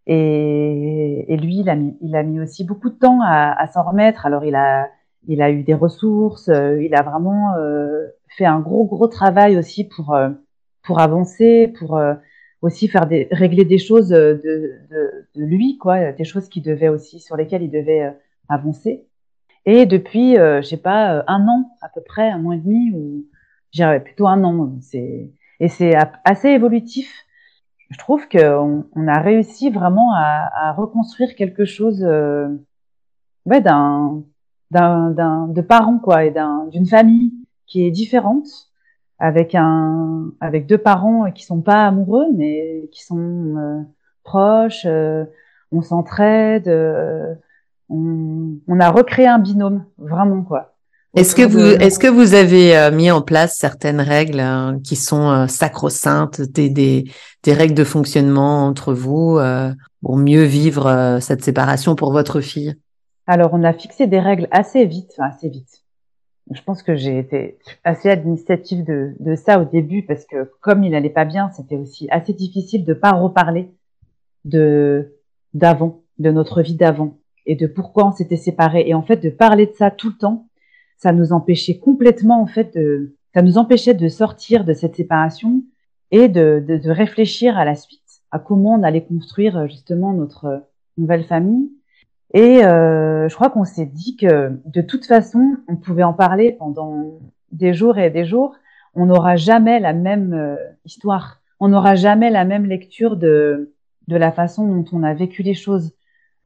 [0.06, 3.66] Et, et lui, il a, mis, il a mis aussi beaucoup de temps à, à
[3.68, 4.26] s'en remettre.
[4.26, 4.88] Alors il a,
[5.28, 7.54] il a eu des ressources, euh, il a vraiment
[8.36, 10.16] fait un gros gros travail aussi pour
[10.82, 12.14] pour avancer, pour euh,
[12.62, 16.60] aussi faire des, régler des choses euh, de, de, de, lui, quoi, des choses qui
[16.60, 18.10] devaient aussi sur lesquelles il devait euh,
[18.48, 19.06] avancer.
[19.66, 23.26] Et depuis, je sais pas, un an à peu près, un an et demi, ou
[23.72, 24.72] j'irais plutôt un an.
[24.80, 25.94] C'est et c'est
[26.24, 27.12] assez évolutif.
[27.90, 32.48] Je trouve qu'on on a réussi vraiment à, à reconstruire quelque chose, euh,
[33.46, 34.22] ouais, d'un
[34.70, 37.32] d'un de parents quoi, et d'un d'une famille
[37.66, 38.46] qui est différente
[39.18, 43.82] avec un avec deux parents qui sont pas amoureux mais qui sont euh,
[44.24, 45.24] proches euh,
[45.72, 47.34] on s'entraide euh,
[47.90, 50.74] on, on, a recréé un binôme vraiment quoi.
[51.14, 55.48] Est-ce que vous est-ce que vous avez mis en place certaines règles hein, qui sont
[55.48, 57.10] sacro-saintes des, des,
[57.42, 59.40] des règles de fonctionnement entre vous
[60.02, 62.76] pour mieux vivre cette séparation pour votre fille?
[63.26, 65.84] Alors on a fixé des règles assez vite enfin, assez vite.
[66.50, 70.82] Je pense que j'ai été assez administrative de, de, ça au début parce que comme
[70.82, 73.70] il n'allait pas bien, c'était aussi assez difficile de pas reparler
[74.44, 75.16] de
[75.54, 78.84] d'avant, de notre vie d'avant et de pourquoi on s'était séparés.
[78.86, 80.48] Et en fait, de parler de ça tout le temps,
[80.96, 85.62] ça nous empêchait complètement en fait de, ça nous empêchait de sortir de cette séparation
[86.10, 90.64] et de, de, de réfléchir à la suite, à comment on allait construire justement notre
[90.98, 91.70] nouvelle famille
[92.32, 96.52] et euh, je crois qu'on s'est dit que de toute façon, on pouvait en parler
[96.52, 97.18] pendant
[97.50, 98.54] des jours et des jours.
[98.94, 101.40] On n'aura jamais la même euh, histoire.
[101.58, 103.74] On n'aura jamais la même lecture de,
[104.06, 105.92] de la façon dont on a vécu les choses.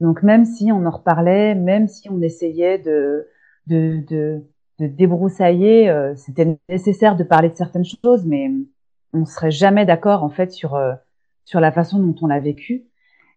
[0.01, 3.27] Donc même si on en reparlait, même si on essayait de,
[3.67, 4.43] de, de,
[4.79, 5.89] de débroussailler.
[5.89, 8.51] Euh, c'était nécessaire de parler de certaines choses, mais
[9.13, 10.93] on serait jamais d'accord en fait sur euh,
[11.45, 12.85] sur la façon dont on l'a vécu.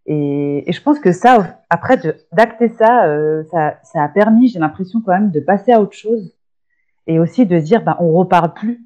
[0.06, 1.98] Et, et, je pense que ça, après
[2.32, 5.92] d'acter ça, euh, ça, ça a permis, j'ai l'impression quand même de passer à autre
[5.92, 6.34] chose
[7.06, 8.80] et aussi de dire, ben, on reparle plus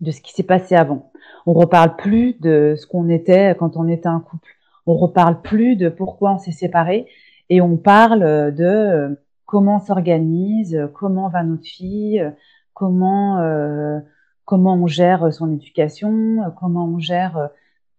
[0.00, 1.10] de ce qui s'est passé avant.
[1.46, 4.57] On reparle plus de ce qu'on était quand on était un couple.
[4.88, 7.06] On reparle plus de pourquoi on s'est séparés
[7.50, 12.24] et on parle de comment on s'organise, comment va notre fille,
[12.72, 14.00] comment euh,
[14.46, 17.50] comment on gère son éducation, comment on gère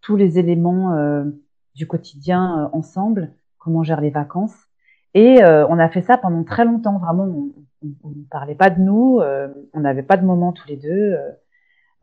[0.01, 1.25] tous les éléments euh,
[1.75, 4.57] du quotidien euh, ensemble, comment on gère les vacances.
[5.13, 6.97] Et on a fait ça pendant très longtemps.
[6.99, 7.25] Vraiment,
[8.03, 9.19] on ne parlait pas de nous,
[9.73, 11.17] on n'avait pas de moment tous les deux.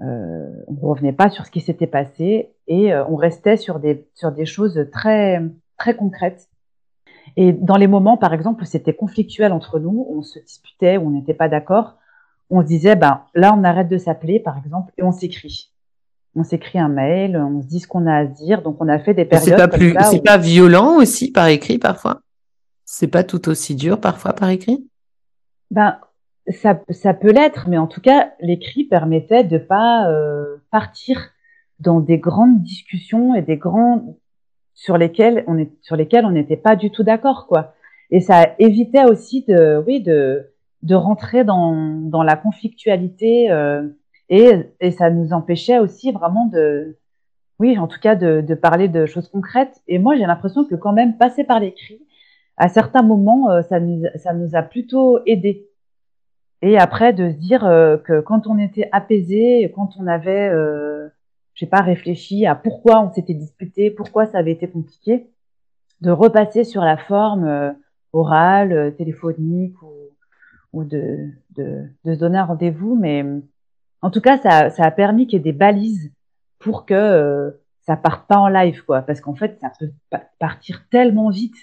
[0.02, 4.30] Euh, on revenait pas sur ce qui s'était passé et on restait sur des sur
[4.30, 5.42] des choses très
[5.78, 6.48] très concrètes
[7.36, 11.06] et dans les moments, par exemple, où c'était conflictuel entre nous, on se disputait, où
[11.08, 11.96] on n'était pas d'accord,
[12.48, 15.72] on se disait, ben, là, on arrête de s'appeler, par exemple, et on s'écrit.
[16.34, 18.62] On s'écrit un mail, on se dit ce qu'on a à dire.
[18.62, 19.48] Donc, on a fait des périodes.
[19.48, 22.20] C'est pas plus, c'est pas violent aussi par écrit parfois?
[22.84, 24.86] C'est pas tout aussi dur parfois par écrit?
[25.70, 25.98] Ben,
[26.48, 31.30] ça, ça peut l'être, mais en tout cas, l'écrit permettait de pas euh, partir
[31.80, 34.16] dans des grandes discussions et des grands
[34.74, 37.74] sur lesquels on est sur lesquels on n'était pas du tout d'accord quoi.
[38.10, 43.88] Et ça évitait aussi de oui de de rentrer dans dans la conflictualité euh,
[44.28, 46.98] et et ça nous empêchait aussi vraiment de
[47.58, 49.82] oui en tout cas de de parler de choses concrètes.
[49.88, 52.00] Et moi j'ai l'impression que quand même passer par l'écrit
[52.56, 55.66] à certains moments euh, ça nous ça nous a plutôt aidé
[56.66, 61.08] et après de se dire euh, que quand on était apaisé quand on avait euh,
[61.56, 65.26] j'ai pas réfléchi à pourquoi on s'était disputé, pourquoi ça avait été compliqué,
[66.02, 67.72] de repasser sur la forme euh,
[68.12, 69.74] orale, euh, téléphonique
[70.72, 72.94] ou, de, de, de, se donner un rendez-vous.
[72.94, 73.24] Mais
[74.02, 76.12] en tout cas, ça, ça a permis qu'il y ait des balises
[76.58, 79.00] pour que ça parte pas en live, quoi.
[79.00, 79.90] Parce qu'en fait, ça peut
[80.38, 81.56] partir tellement vite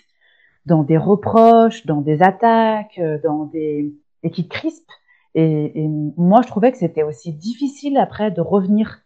[0.66, 4.92] dans des reproches, dans des attaques, dans des et qui crispent.
[5.36, 9.02] Et, moi, je trouvais que c'était aussi difficile après de revenir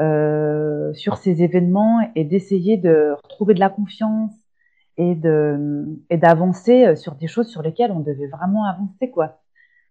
[0.00, 4.32] euh, sur ces événements et d'essayer de retrouver de la confiance
[4.98, 9.40] et de et d'avancer euh, sur des choses sur lesquelles on devait vraiment avancer quoi.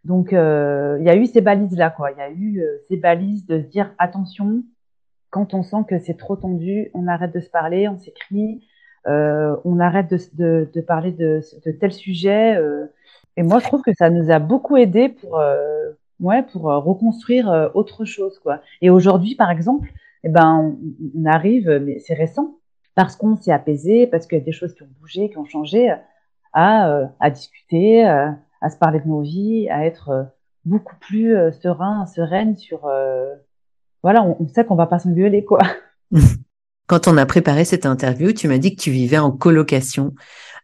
[0.04, 2.12] Donc euh, il y a eu ces balises là quoi.
[2.12, 4.64] Il y a eu ces balises de se dire attention
[5.30, 8.68] quand on sent que c'est trop tendu, on arrête de se parler, on s'écrit,
[9.06, 12.60] on arrête de, de, de parler de, de tel sujet.
[13.38, 16.64] Euh, et moi, je trouve que ça nous a beaucoup aidé pour, euh, ouais, pour
[16.64, 18.62] reconstruire autre chose, quoi.
[18.82, 19.90] Et aujourd'hui, par exemple,
[20.24, 20.76] eh ben,
[21.16, 22.58] on, arrive, mais c'est récent,
[22.96, 25.46] parce qu'on s'est apaisé, parce qu'il y a des choses qui ont bougé, qui ont
[25.46, 25.92] changé,
[26.54, 28.30] à, euh, discuter, euh,
[28.62, 30.24] à se parler de nos vies, à être euh,
[30.66, 32.82] beaucoup plus serein, sereine sur.
[34.04, 35.60] voilà, on, sait qu'on va pas s'engueuler, quoi.
[36.88, 40.14] Quand on a préparé cette interview, tu m'as dit que tu vivais en colocation.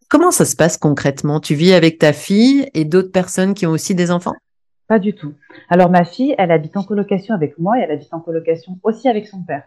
[0.09, 1.41] Comment ça se passe concrètement?
[1.41, 4.35] Tu vis avec ta fille et d'autres personnes qui ont aussi des enfants?
[4.87, 5.33] Pas du tout.
[5.69, 9.09] Alors ma fille, elle habite en colocation avec moi et elle habite en colocation aussi
[9.09, 9.63] avec son père.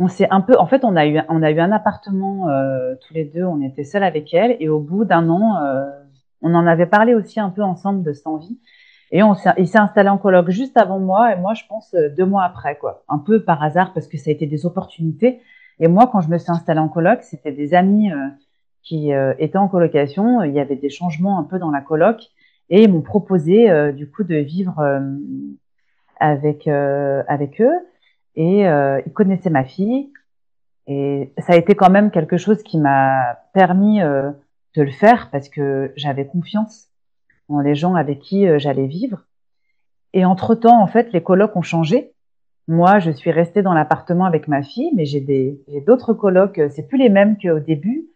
[0.00, 2.96] On s'est un peu, en fait, on a eu, on a eu un appartement euh,
[3.06, 3.44] tous les deux.
[3.44, 5.84] On était seuls avec elle et au bout d'un an, euh,
[6.42, 8.58] on en avait parlé aussi un peu ensemble de cette envie.
[9.12, 12.08] Et on il s'est installé en coloc juste avant moi et moi, je pense euh,
[12.08, 13.04] deux mois après, quoi.
[13.08, 15.42] Un peu par hasard parce que ça a été des opportunités.
[15.78, 18.10] Et moi, quand je me suis installée en coloc, c'était des amis
[18.82, 20.42] qui étaient en colocation.
[20.42, 22.30] Il y avait des changements un peu dans la coloc
[22.70, 25.00] et ils m'ont proposé euh, du coup de vivre euh,
[26.18, 27.74] avec euh, avec eux
[28.36, 30.12] et ils connaissaient ma fille
[30.86, 35.48] et ça a été quand même quelque chose qui m'a permis de le faire parce
[35.48, 36.86] que j'avais confiance
[37.48, 39.24] en les gens avec qui j'allais vivre
[40.14, 42.12] et entre temps en fait les colocs ont changé
[42.68, 45.52] moi, je suis restée dans l'appartement avec ma fille, mais j'ai
[45.84, 46.60] d'autres colocs.
[46.70, 48.06] C'est plus les mêmes qu'au début,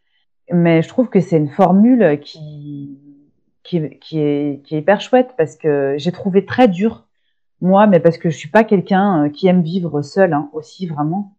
[0.53, 2.99] mais je trouve que c'est une formule qui,
[3.63, 7.07] qui, est, qui est hyper chouette parce que j'ai trouvé très dur,
[7.61, 10.87] moi, mais parce que je suis pas quelqu'un euh, qui aime vivre seul hein, aussi,
[10.87, 11.35] vraiment.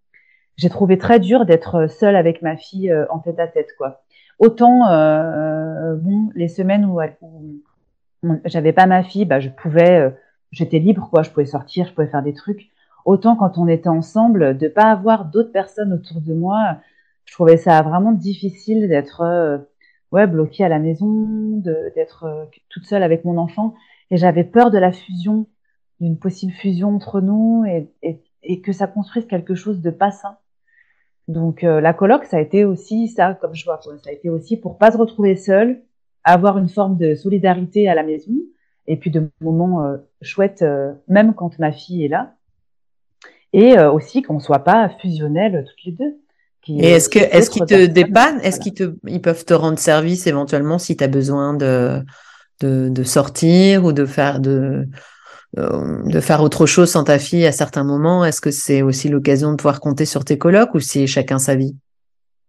[0.57, 4.01] J'ai trouvé très dur d'être seule avec ma fille euh, en tête à tête, quoi.
[4.39, 5.95] Autant, euh,
[6.35, 10.09] les semaines où, où j'avais pas ma fille, bah, je pouvais, euh,
[10.51, 11.23] j'étais libre, quoi.
[11.23, 12.69] Je pouvais sortir, je pouvais faire des trucs.
[13.05, 16.77] Autant quand on était ensemble, de pas avoir d'autres personnes autour de moi,
[17.25, 19.21] je trouvais ça vraiment difficile d'être
[20.15, 21.61] ouais, bloquée à la maison,
[21.95, 23.75] d'être euh, toute seule avec mon enfant.
[24.11, 25.47] Et j'avais peur de la fusion,
[25.99, 30.37] d'une possible fusion entre nous et, que ça construise quelque chose de pas sain.
[31.27, 34.29] Donc euh, la coloc, ça a été aussi ça, comme je vois, ça a été
[34.29, 35.81] aussi pour pas se retrouver seul,
[36.23, 38.33] avoir une forme de solidarité à la maison
[38.87, 40.63] et puis de moments chouettes,
[41.07, 42.35] même quand ma fille est là.
[43.51, 46.19] Et aussi qu'on soit pas fusionnels toutes les deux.
[46.67, 48.39] Et est-ce que est-ce qu'ils te dépannent?
[48.41, 52.03] Est-ce qu'ils te ils peuvent te rendre service éventuellement si tu as besoin de,
[52.61, 54.87] de, de sortir ou de faire de
[55.57, 58.25] euh, de faire autre chose sans ta fille à certains moments?
[58.25, 61.55] Est-ce que c'est aussi l'occasion de pouvoir compter sur tes colocs ou c'est chacun sa
[61.55, 61.75] vie?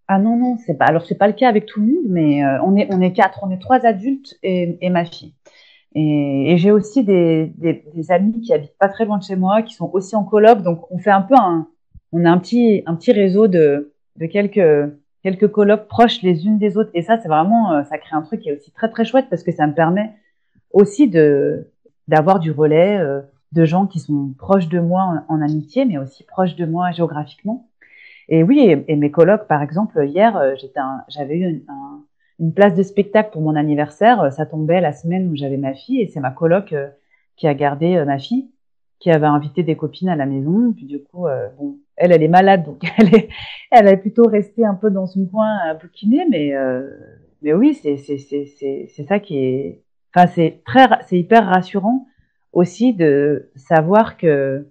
[0.09, 2.45] Ah non non, c'est pas alors c'est pas le cas avec tout le monde, mais
[2.45, 5.35] euh, on est on est quatre, on est trois adultes et, et ma fille.
[5.95, 9.35] Et, et j'ai aussi des, des, des, amis qui habitent pas très loin de chez
[9.35, 11.69] moi, qui sont aussi en coloc, donc on fait un peu un
[12.13, 14.91] on a un petit un petit réseau de de quelques
[15.27, 16.91] quelques colloques proches les unes des autres.
[16.95, 19.27] Et ça, c'est vraiment, euh, ça crée un truc qui est aussi très très chouette
[19.29, 20.13] parce que ça me permet
[20.73, 21.73] aussi de
[22.07, 26.23] d'avoir du relais euh, de gens qui sont proches de moi en, amitié, mais aussi
[26.23, 27.69] proches de moi géographiquement.
[28.29, 31.65] Et oui, et, mes colloques, par exemple, hier, euh, j'étais, j'avais eu
[32.39, 34.33] une place de spectacle pour mon anniversaire.
[34.33, 36.73] Ça tombait la semaine où j'avais ma fille, et c'est ma coloc
[37.37, 38.51] qui a gardé ma fille,
[39.01, 40.73] qui avait invité des copines à la maison.
[40.73, 41.27] Puis du coup,
[41.59, 43.29] bon, elle, elle est malade, donc elle est,
[43.71, 46.89] elle plutôt restée un peu dans son coin à bouquiner, mais, euh,
[47.43, 49.83] mais oui, c'est, c'est, c'est, c'est, ça qui est,
[50.15, 52.07] enfin, c'est très, c'est hyper rassurant
[52.53, 54.67] aussi de savoir que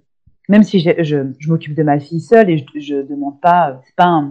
[0.50, 3.96] même si je, je m'occupe de ma fille seule et je, je demande pas, c'est
[3.96, 4.24] pas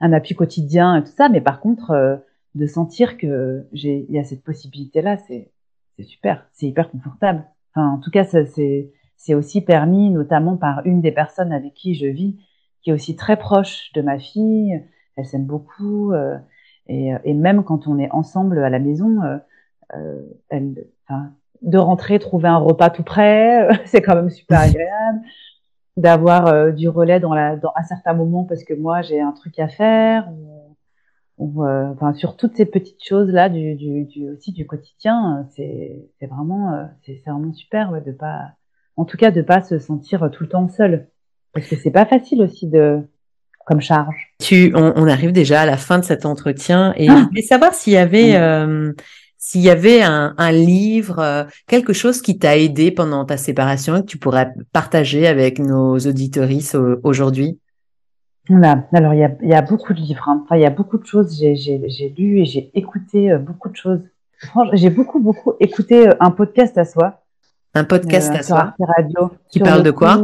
[0.00, 2.16] un, appui quotidien et tout ça, mais par contre, euh,
[2.54, 5.50] de sentir que j'ai, il y a cette possibilité-là, c'est,
[5.96, 7.44] c'est super, c'est hyper confortable.
[7.74, 11.94] Enfin, en tout cas, c'est, c'est aussi permis notamment par une des personnes avec qui
[11.94, 12.36] je vis,
[12.82, 14.82] qui est aussi très proche de ma fille.
[15.16, 16.12] Elle s'aime beaucoup.
[16.12, 16.36] Euh,
[16.86, 19.38] et, et, même quand on est ensemble à la maison, euh,
[19.94, 20.20] euh
[21.62, 25.20] de rentrer, trouver un repas tout prêt, c'est quand même super agréable.
[25.96, 29.32] D'avoir euh, du relais dans la, dans, à certains moments parce que moi j'ai un
[29.32, 30.28] truc à faire.
[30.32, 30.76] Ou,
[31.38, 35.46] ou euh, enfin, sur toutes ces petites choses là du, du, du aussi du quotidien,
[35.50, 38.52] c'est vraiment, c'est vraiment super ouais, de pas
[38.96, 41.08] en tout cas de pas se sentir tout le temps seul
[41.52, 43.00] parce que c'est pas facile aussi de
[43.64, 44.34] comme charge.
[44.40, 47.16] Tu, on, arrive déjà à la fin de cet entretien et ah.
[47.16, 48.92] je voulais savoir s'il y avait euh,
[49.38, 53.96] s'il y avait un, un livre, euh, quelque chose qui t'a aidé pendant ta séparation
[53.96, 57.58] et que tu pourrais partager avec nos auditoristes aujourd'hui?
[58.50, 60.42] Là, alors il y a, y a, beaucoup de livres, hein.
[60.44, 61.34] enfin il y a beaucoup de choses.
[61.38, 64.00] J'ai lu et j'ai écouté euh, beaucoup de choses.
[64.38, 67.23] Franchement, j'ai beaucoup beaucoup écouté un podcast à soi
[67.74, 68.74] un podcast euh, à soi.
[68.78, 70.22] Radio, qui parle de quoi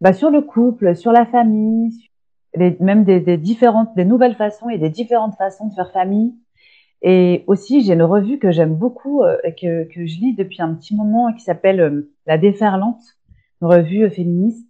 [0.00, 2.10] bah, Sur le couple, sur la famille,
[2.54, 6.34] les, même des, des, différentes, des nouvelles façons et des différentes façons de faire famille.
[7.02, 10.62] Et aussi, j'ai une revue que j'aime beaucoup euh, et que, que je lis depuis
[10.62, 13.02] un petit moment qui s'appelle euh, La Déferlante,
[13.60, 14.68] une revue féministe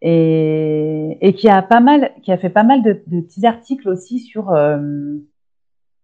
[0.00, 3.88] et, et qui a pas mal, qui a fait pas mal de, de petits articles
[3.88, 4.52] aussi sur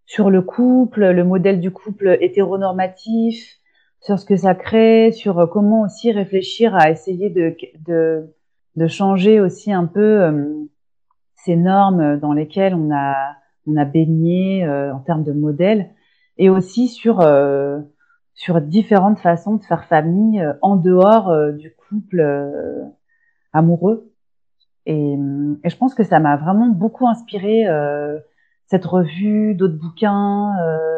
[0.09, 3.59] sur le couple, le modèle du couple hétéronormatif,
[4.01, 7.57] sur ce que ça crée, sur euh, comment aussi réfléchir à essayer de,
[7.87, 8.35] de,
[8.77, 10.65] de changer aussi un peu euh,
[11.35, 13.15] ces normes dans lesquelles on a,
[13.67, 15.91] on a baigné euh, en termes de modèles,
[16.37, 17.27] et aussi sur,
[18.35, 22.25] sur différentes façons de faire famille en dehors du couple
[23.53, 24.13] amoureux.
[24.87, 25.15] Et,
[25.65, 27.67] et, je pense que ça m'a vraiment beaucoup inspiré
[28.69, 30.55] cette revue, d'autres bouquins.
[30.63, 30.98] Euh,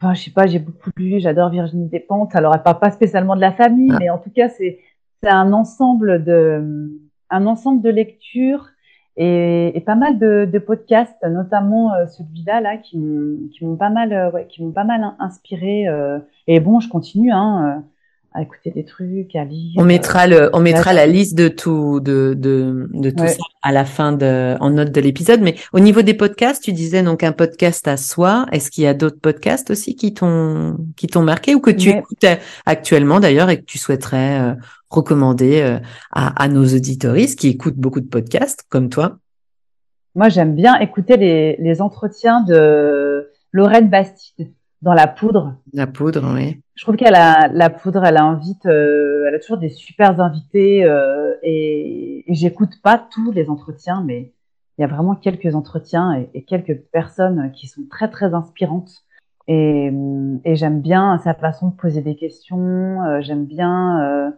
[0.00, 2.34] enfin, je sais pas, j'ai beaucoup lu, j'adore Virginie Despentes.
[2.34, 3.98] Alors, elle parle pas spécialement de la famille, ah.
[4.00, 4.80] mais en tout cas, c'est
[5.22, 6.90] c'est un ensemble de
[7.30, 8.68] un ensemble de lectures
[9.16, 14.12] et, et pas mal de, de podcasts, notamment euh, celui-là là, qui m'ont pas mal
[14.12, 15.86] euh, ouais, qui m'ont pas mal inspiré.
[15.88, 17.84] Euh, et bon, je continue hein,
[18.32, 19.72] à écouter des trucs, à lire.
[19.76, 23.72] On mettra le, on mettra la liste de tout, de, de, de tout ça à
[23.72, 25.40] la fin de, en note de l'épisode.
[25.40, 28.46] Mais au niveau des podcasts, tu disais donc un podcast à soi.
[28.52, 31.90] Est-ce qu'il y a d'autres podcasts aussi qui t'ont, qui t'ont marqué ou que tu
[31.90, 32.26] écoutes
[32.66, 34.54] actuellement d'ailleurs et que tu souhaiterais euh,
[34.90, 35.78] recommander euh,
[36.12, 39.18] à, à nos auditoristes qui écoutent beaucoup de podcasts comme toi?
[40.14, 45.56] Moi, j'aime bien écouter les, les entretiens de Lorraine Bastide dans la poudre.
[45.72, 46.60] La poudre, oui.
[46.80, 50.82] Je trouve qu'elle a la poudre, elle invite, euh, elle a toujours des super invités
[50.82, 54.32] euh, et, et j'écoute pas tous les entretiens, mais
[54.78, 59.04] il y a vraiment quelques entretiens et, quelques personnes qui sont très très inspirantes.
[59.46, 59.92] Et,
[60.46, 63.02] et j'aime bien sa façon de poser des questions.
[63.02, 64.30] Euh, j'aime bien, euh,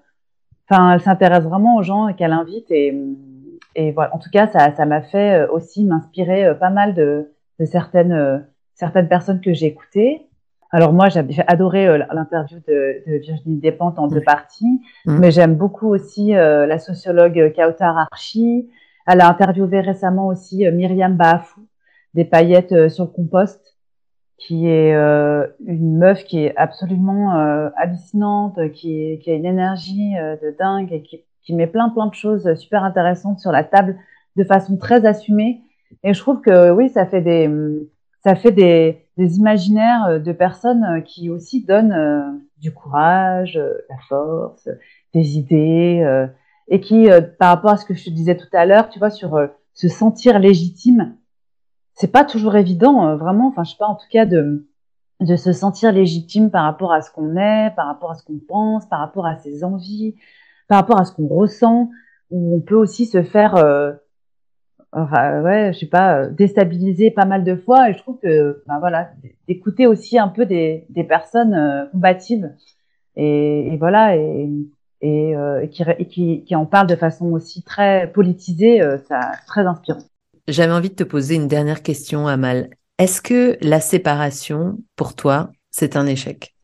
[0.69, 4.13] enfin, elle s'intéresse vraiment aux gens qu'elle invite et voilà.
[4.17, 7.31] En tout cas, ça, ça m'a fait aussi m'inspirer pas mal de,
[7.61, 10.27] de certaines certaines personnes que j'ai écoutées
[10.73, 15.19] alors moi, j'ai adoré euh, l'interview de, de, Virginie Despentes en deux parties, mmh.
[15.19, 18.71] mais j'aime beaucoup aussi euh, la sociologue Kautar Archi.
[19.07, 21.61] Elle a interviewé récemment aussi euh, Myriam Baafou,
[22.15, 23.73] des paillettes sur le compost,
[24.47, 29.47] qui est euh, une meuf qui est absolument euh, hallucinante, qui, est, qui a une
[29.47, 33.53] énergie euh, de dingue et qui, qui met plein plein de choses super intéressantes sur
[33.53, 33.97] la table
[34.37, 35.63] de façon très assumée.
[36.03, 37.49] Et je trouve que oui, ça fait des
[38.25, 44.69] ça fait des, des imaginaires de personnes qui aussi donnent du courage, la force,
[45.13, 46.27] des idées
[46.69, 47.09] et qui
[47.39, 49.39] par rapport à ce que je te disais tout à l'heure, tu vois sur
[49.75, 51.15] se sentir légitime
[51.95, 53.49] c'est pas toujours évident, euh, vraiment.
[53.49, 54.69] Enfin, je sais pas, en tout cas, de
[55.21, 58.41] de se sentir légitime par rapport à ce qu'on est, par rapport à ce qu'on
[58.41, 60.17] pense, par rapport à ses envies,
[60.67, 61.91] par rapport à ce qu'on ressent.
[62.31, 63.93] Où on peut aussi se faire, euh,
[64.93, 67.91] ouais, je sais pas, déstabiliser pas mal de fois.
[67.91, 69.11] Et je trouve que, ben voilà,
[69.49, 72.51] d'écouter aussi un peu des des personnes euh, combatives
[73.17, 74.51] et, et voilà et
[75.05, 79.99] et, euh, qui, qui, qui en parlent de façon aussi très politisée, ça très inspirant.
[80.47, 82.71] J'avais envie de te poser une dernière question, Amal.
[82.99, 86.55] Est-ce que la séparation, pour toi, c'est un échec?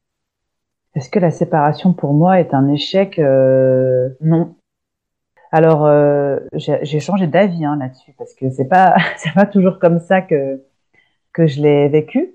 [0.94, 3.18] Est-ce que la séparation, pour moi, est un échec?
[3.18, 4.54] Euh, Non.
[5.52, 10.00] Alors, euh, j'ai changé d'avis hein, là-dessus parce que c'est pas c'est pas toujours comme
[10.00, 10.64] ça que
[11.32, 12.34] que je l'ai vécu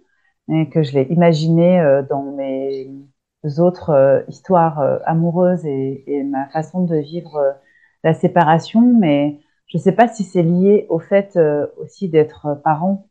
[0.51, 2.89] et que je l'ai imaginé euh, dans mes
[3.59, 7.55] autres histoires amoureuses et, et, ma façon de vivre
[8.03, 8.81] la séparation.
[8.81, 13.07] Mais je sais pas si c'est lié au fait euh, aussi d'être parent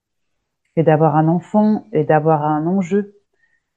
[0.76, 3.16] et d'avoir un enfant et d'avoir un enjeu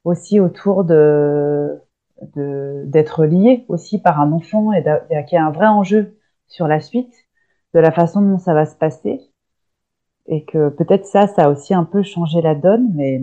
[0.04, 1.82] aussi autour de
[2.86, 6.15] d'être lié aussi par un enfant et qu'il y a un vrai enjeu
[6.48, 7.14] sur la suite
[7.74, 9.20] de la façon dont ça va se passer.
[10.26, 13.20] Et que peut-être ça ça a aussi un peu changé la donne mais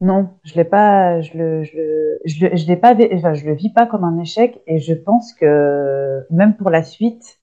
[0.00, 3.86] non je l'ai pas je le je, je, je l'ai pas je le vis pas
[3.86, 4.60] comme un échec.
[4.66, 7.40] Et je pense que même pour la suite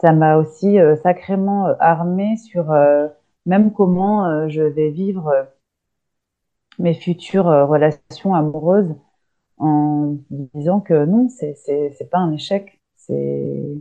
[0.00, 3.08] ça m'a aussi euh, sacrément euh, armée sur euh,
[3.46, 5.48] même comment je vais vivre
[6.78, 8.94] mes futures relations amoureuses
[9.58, 13.74] en disant que non, c'est c'est pas un échec, c'est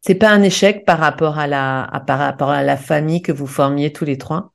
[0.00, 3.46] c'est pas un échec par rapport à la par rapport à la famille que vous
[3.46, 4.50] formiez tous les trois?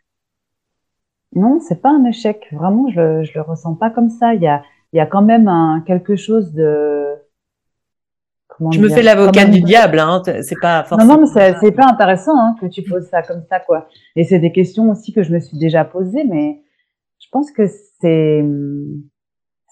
[1.33, 2.47] Non, c'est pas un échec.
[2.51, 4.33] Vraiment, je je le ressens pas comme ça.
[4.33, 7.05] Il y a il y a quand même un quelque chose de
[8.71, 10.21] je me fais l'avocat du diable, hein.
[10.41, 11.15] C'est pas forcément.
[11.15, 13.87] Non, non, mais c'est pas intéressant hein, que tu poses ça comme ça, quoi.
[14.15, 16.61] Et c'est des questions aussi que je me suis déjà posées, mais
[17.19, 18.45] je pense que c'est,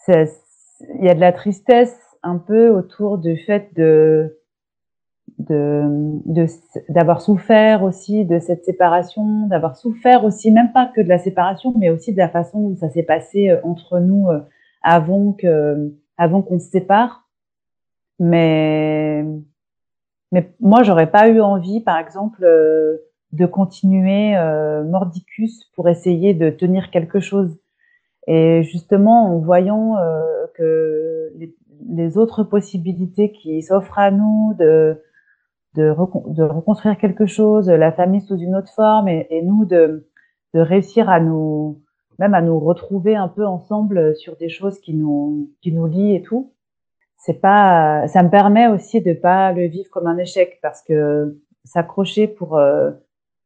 [0.07, 0.27] il
[1.01, 4.37] y a de la tristesse un peu autour du fait de
[5.39, 6.45] de
[6.89, 11.73] d'avoir souffert aussi de cette séparation, d'avoir souffert aussi même pas que de la séparation,
[11.77, 14.39] mais aussi de la façon dont ça s'est passé euh, entre nous euh,
[14.83, 17.23] avant que avant qu'on se sépare
[18.19, 19.25] mais,
[20.31, 22.97] mais moi, j'aurais pas eu envie, par exemple, euh,
[23.31, 24.35] de continuer
[24.85, 27.59] mordicus pour essayer de tenir quelque chose.
[28.27, 29.95] Et justement, en voyant
[30.53, 31.55] que les,
[31.89, 35.01] les, autres possibilités qui s'offrent à nous de,
[35.75, 35.93] de,
[36.33, 40.07] de, reconstruire quelque chose, la famille sous une autre forme, et, et nous de,
[40.53, 41.81] de réussir à nous,
[42.19, 46.15] même à nous retrouver un peu ensemble sur des choses qui nous, qui nous lient
[46.15, 46.53] et tout,
[47.17, 51.39] c'est pas, ça me permet aussi de pas le vivre comme un échec parce que
[51.63, 52.91] s'accrocher pour euh,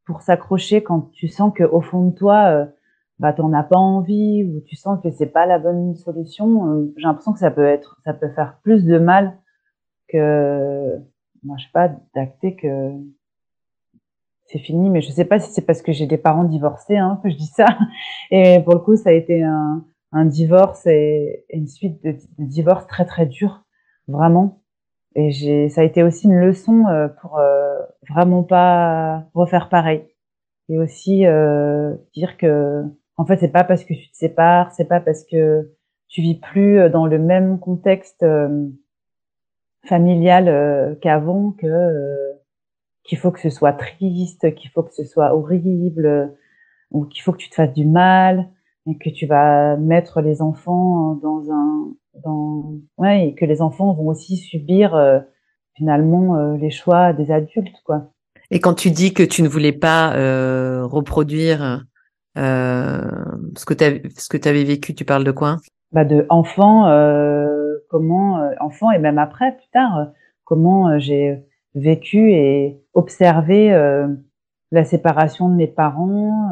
[0.06, 2.66] pour s'accrocher quand tu sens que au fond de toi, euh,
[3.20, 6.94] bah t'en as pas envie ou tu sens que c'est pas la bonne solution, euh,
[6.98, 9.38] j'ai l'impression que ça peut être, ça peut faire plus de mal
[10.08, 10.98] que,
[11.44, 12.92] moi je sais pas, d'acter que
[14.46, 17.20] c'est fini, mais je sais pas si c'est parce que j'ai des parents divorcés hein,
[17.22, 17.66] que je dis ça.
[18.32, 19.84] Et pour le coup, ça a été un,
[20.26, 23.66] divorce et, une suite de, de divorces très très durs
[24.08, 24.62] vraiment.
[25.16, 27.80] Et j'ai, ça a été aussi une leçon euh, pour euh,
[28.10, 30.04] vraiment pas refaire pareil.
[30.70, 32.84] Et aussi euh, dire que,
[33.18, 35.72] en fait, c'est pas parce que tu te sépares, c'est pas parce que
[36.08, 38.24] tu vis plus dans le même contexte
[39.88, 41.68] familial qu'avant que
[43.04, 46.34] qu'il faut que ce soit triste, qu'il faut que ce soit horrible,
[46.92, 48.50] ou qu'il faut que tu te fasses du mal,
[48.88, 51.88] et que tu vas mettre les enfants dans un
[52.24, 55.20] dans ouais et que les enfants vont aussi subir euh,
[55.76, 58.12] finalement euh, les choix des adultes quoi.
[58.50, 61.84] Et quand tu dis que tu ne voulais pas euh, reproduire
[62.36, 65.58] ce que tu ce que tu avais vécu, tu parles de quoi?
[65.92, 66.86] Bah de enfants
[67.90, 70.12] comment enfants et même après plus tard
[70.44, 71.44] comment j'ai
[71.76, 73.72] vécu et observé
[74.72, 76.50] la séparation de mes parents,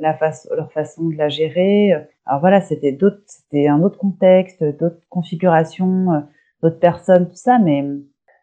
[0.00, 1.92] leur façon de la gérer.
[2.26, 6.20] Alors voilà, c'était d'autres, c'était un autre contexte, d'autres configurations, euh,
[6.62, 7.84] d'autres personnes, tout ça, mais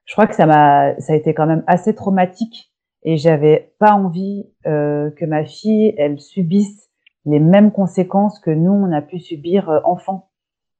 [0.05, 2.71] je crois que ça m'a, ça a été quand même assez traumatique
[3.03, 6.89] et j'avais pas envie euh, que ma fille, elle subisse
[7.25, 10.30] les mêmes conséquences que nous on a pu subir euh, enfant.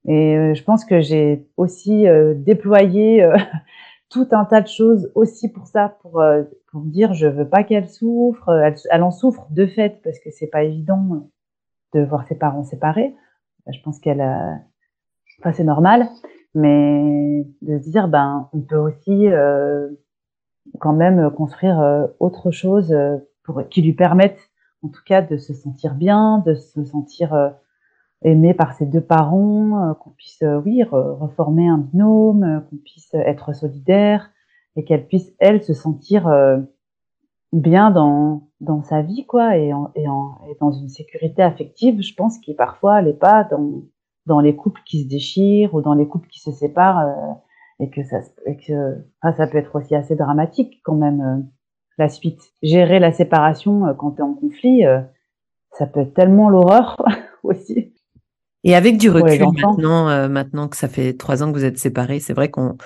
[0.08, 3.28] Et euh, je pense que j'ai aussi déployé
[4.10, 6.24] tout un tas de choses aussi pour ça, pour
[6.72, 8.50] pour dire je veux pas qu'elle souffre,
[8.90, 11.30] elle, en souffre de fait parce que c'est pas évident
[11.94, 13.16] de voir ses parents séparés.
[13.72, 14.22] Je pense qu'elle
[15.40, 16.10] enfin c'est normal,
[16.56, 19.28] mais de se dire ben on peut aussi
[20.80, 22.96] quand même construire autre chose
[23.44, 24.52] pour qui lui permettent
[24.84, 27.50] en tout cas de se sentir bien, de se sentir euh,
[28.24, 33.14] aimé par ses deux parents, euh, qu'on puisse, euh, oui, reformer un binôme, qu'on puisse
[33.14, 34.32] être solidaire
[34.76, 36.30] et qu'elle puisse, elle, se sentir
[37.52, 42.02] bien dans, dans sa vie, quoi, et, en, et, en, et dans une sécurité affective,
[42.02, 43.82] je pense, qui parfois n'est pas dans,
[44.28, 47.06] dans les couples qui se déchirent ou dans les couples qui se séparent,
[47.82, 51.50] et que ça, et que, ça peut être aussi assez dramatique quand même
[52.02, 52.42] la suite.
[52.62, 55.02] Gérer la séparation euh, quand tu es en conflit, euh,
[55.72, 56.98] ça peut être tellement l'horreur
[57.44, 57.91] aussi.
[58.64, 61.80] Et avec du recul maintenant, euh, maintenant que ça fait trois ans que vous êtes
[61.80, 62.78] séparés, c'est vrai qu'on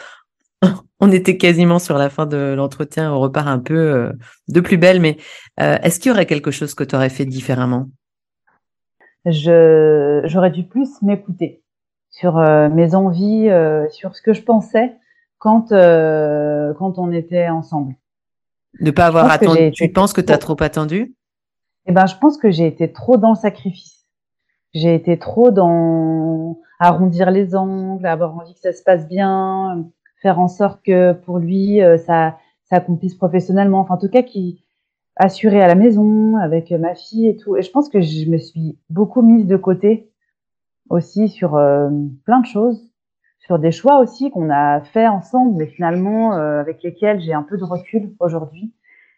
[0.99, 4.11] on était quasiment sur la fin de l'entretien, on repart un peu
[4.47, 5.17] de plus belle, mais
[5.57, 7.87] est-ce qu'il y aurait quelque chose que tu aurais fait différemment?
[9.25, 11.61] J'aurais dû plus m'écouter
[12.09, 12.35] sur
[12.71, 13.49] mes envies,
[13.91, 14.95] sur ce que je pensais
[15.39, 17.95] quand quand on était ensemble.
[18.79, 19.71] Ne pas avoir attendu.
[19.71, 21.15] Tu penses que tu as trop attendu?
[21.85, 23.94] Eh ben, je pense que j'ai été trop dans le sacrifice.
[24.75, 29.85] J'ai été trop dans arrondir les angles, avoir envie que ça se passe bien,
[30.21, 33.79] faire en sorte que pour lui euh, ça s'accomplisse professionnellement.
[33.79, 34.61] Enfin, en tout cas, qui
[35.15, 37.55] assurer à la maison avec ma fille et tout.
[37.55, 40.11] Et je pense que je me suis beaucoup mise de côté
[40.89, 41.89] aussi sur euh,
[42.25, 42.91] plein de choses,
[43.39, 47.43] sur des choix aussi qu'on a fait ensemble, mais finalement euh, avec lesquels j'ai un
[47.43, 48.73] peu de recul aujourd'hui.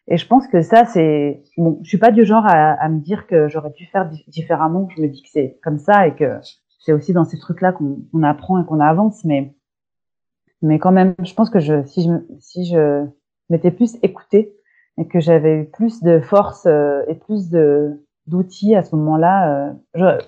[0.08, 1.80] Et je pense que ça, c'est bon.
[1.84, 4.88] Je suis pas du genre à, me dire que j'aurais dû faire différemment.
[4.96, 6.40] Je me dis que c'est comme ça et que
[6.80, 9.26] c'est aussi dans ces trucs-là qu'on apprend et qu'on avance.
[9.26, 9.54] Mais
[10.62, 13.06] mais quand même, je pense que je, si je si je
[13.50, 14.54] m'étais plus écoutée
[14.98, 17.50] et que j'avais eu plus de force euh, et plus
[18.28, 20.20] d'outils à ce moment-là, euh,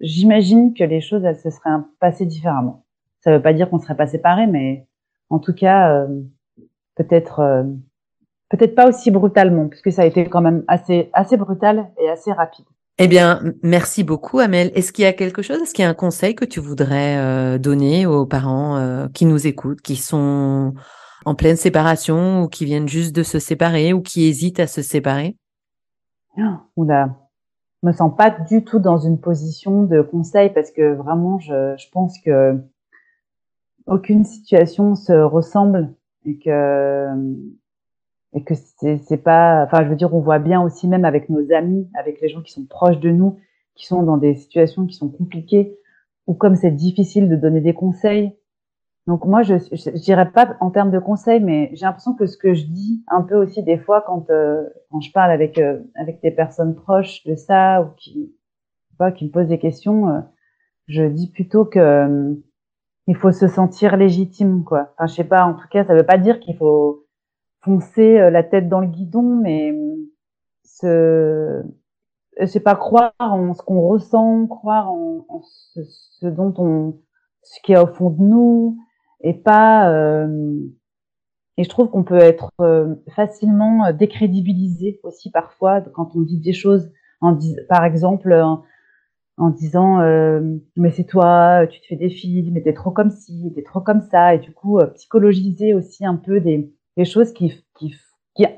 [0.00, 2.84] j'imagine que les choses se seraient passées différemment.
[3.20, 4.86] Ça veut pas dire qu'on serait pas séparés, mais
[5.28, 6.22] en tout cas, euh,
[6.94, 7.66] peut-être,
[8.50, 12.32] peut-être pas aussi brutalement, puisque ça a été quand même assez, assez brutal et assez
[12.32, 12.64] rapide.
[12.98, 14.72] Eh bien, merci beaucoup, Amel.
[14.74, 17.16] Est-ce qu'il y a quelque chose, est-ce qu'il y a un conseil que tu voudrais
[17.18, 20.74] euh, donner aux parents qui nous écoutent, qui sont
[21.24, 24.82] en pleine séparation ou qui viennent juste de se séparer ou qui hésitent à se
[24.82, 25.36] séparer?
[26.38, 27.16] Oh, Oula,
[27.82, 31.74] je me sens pas du tout dans une position de conseil parce que vraiment, je,
[31.76, 32.56] je pense que
[33.86, 35.94] aucune situation se ressemble
[36.24, 37.08] et que
[38.34, 41.52] et que c'est pas enfin je veux dire on voit bien aussi même avec nos
[41.52, 43.38] amis avec les gens qui sont proches de nous
[43.74, 45.78] qui sont dans des situations qui sont compliquées
[46.26, 48.32] ou comme c'est difficile de donner des conseils
[49.06, 52.36] donc moi je je, dirais pas en termes de conseils mais j'ai l'impression que ce
[52.36, 55.80] que je dis un peu aussi des fois quand euh, quand je parle avec euh,
[55.94, 58.34] avec des personnes proches de ça ou qui
[58.98, 60.20] pas qui me posent des questions euh,
[60.86, 62.36] je dis plutôt que
[63.08, 64.92] il faut se sentir légitime, quoi.
[64.94, 65.44] Enfin, je sais pas.
[65.44, 67.06] En tout cas, ça veut pas dire qu'il faut
[67.62, 69.74] foncer euh, la tête dans le guidon, mais
[70.64, 71.62] se,
[72.40, 77.00] je sais pas, croire en ce qu'on ressent, croire en, ce, dont on,
[77.42, 78.78] ce qui est au fond de nous,
[79.22, 79.90] et pas.
[79.92, 80.58] Euh,
[81.56, 86.52] et je trouve qu'on peut être euh, facilement décrédibilisé aussi parfois quand on dit des
[86.52, 87.36] choses, en
[87.68, 88.32] par exemple
[89.38, 90.40] en disant euh,
[90.76, 93.80] mais c'est toi, tu te fais des films, mais t'es trop comme ci, t'es trop
[93.80, 97.94] comme ça, et du coup euh, psychologiser aussi un peu des, des choses qui, qui,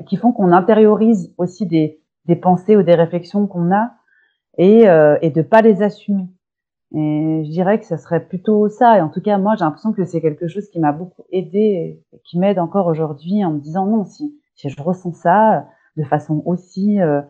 [0.07, 3.93] qui, font qu'on intériorise aussi des, des pensées ou des réflexions qu'on a
[4.57, 6.26] et, euh, et de pas les assumer.
[6.93, 8.97] Et je dirais que ça serait plutôt ça.
[8.97, 12.03] Et en tout cas, moi, j'ai l'impression que c'est quelque chose qui m'a beaucoup aidé
[12.12, 15.68] et qui m'aide encore aujourd'hui en me disant non, si, si je ressens ça
[15.99, 17.20] de façon aussi euh,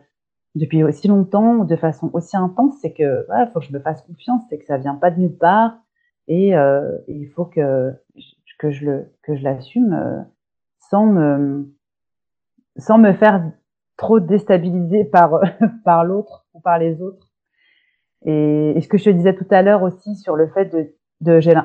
[0.55, 4.01] depuis aussi longtemps, de façon aussi intense, c'est que voilà, faut que je me fasse
[4.03, 5.77] confiance, c'est que ça vient pas de nulle part
[6.29, 7.93] et euh, il faut que
[8.61, 10.23] que je le que je l'assume euh,
[10.91, 11.73] sans me
[12.77, 13.51] sans me faire
[13.97, 15.41] trop déstabiliser par
[15.85, 17.31] par l'autre ou par les autres.
[18.27, 20.95] Et, ce que je te disais tout à l'heure aussi sur le fait de,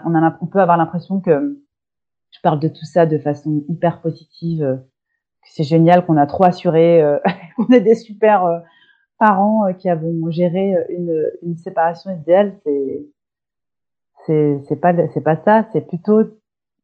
[0.05, 1.61] on, a, on peut avoir l'impression que
[2.31, 4.81] je parle de tout ça de façon hyper positive,
[5.41, 7.19] que c'est génial, qu'on a trop assuré, euh,
[7.55, 8.59] qu'on est des super euh,
[9.17, 13.05] parents euh, qui avons géré euh, une, une séparation idéale, c'est
[14.27, 16.23] c'est pas c'est pas ça, c'est plutôt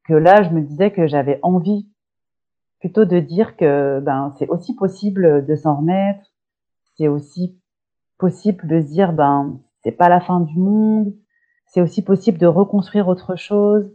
[0.04, 1.91] que là je me disais que j'avais envie
[2.82, 6.26] plutôt de dire que ben c'est aussi possible de s'en remettre,
[6.98, 7.58] c'est aussi
[8.18, 11.14] possible de se dire ben c'est pas la fin du monde,
[11.68, 13.90] c'est aussi possible de reconstruire autre chose,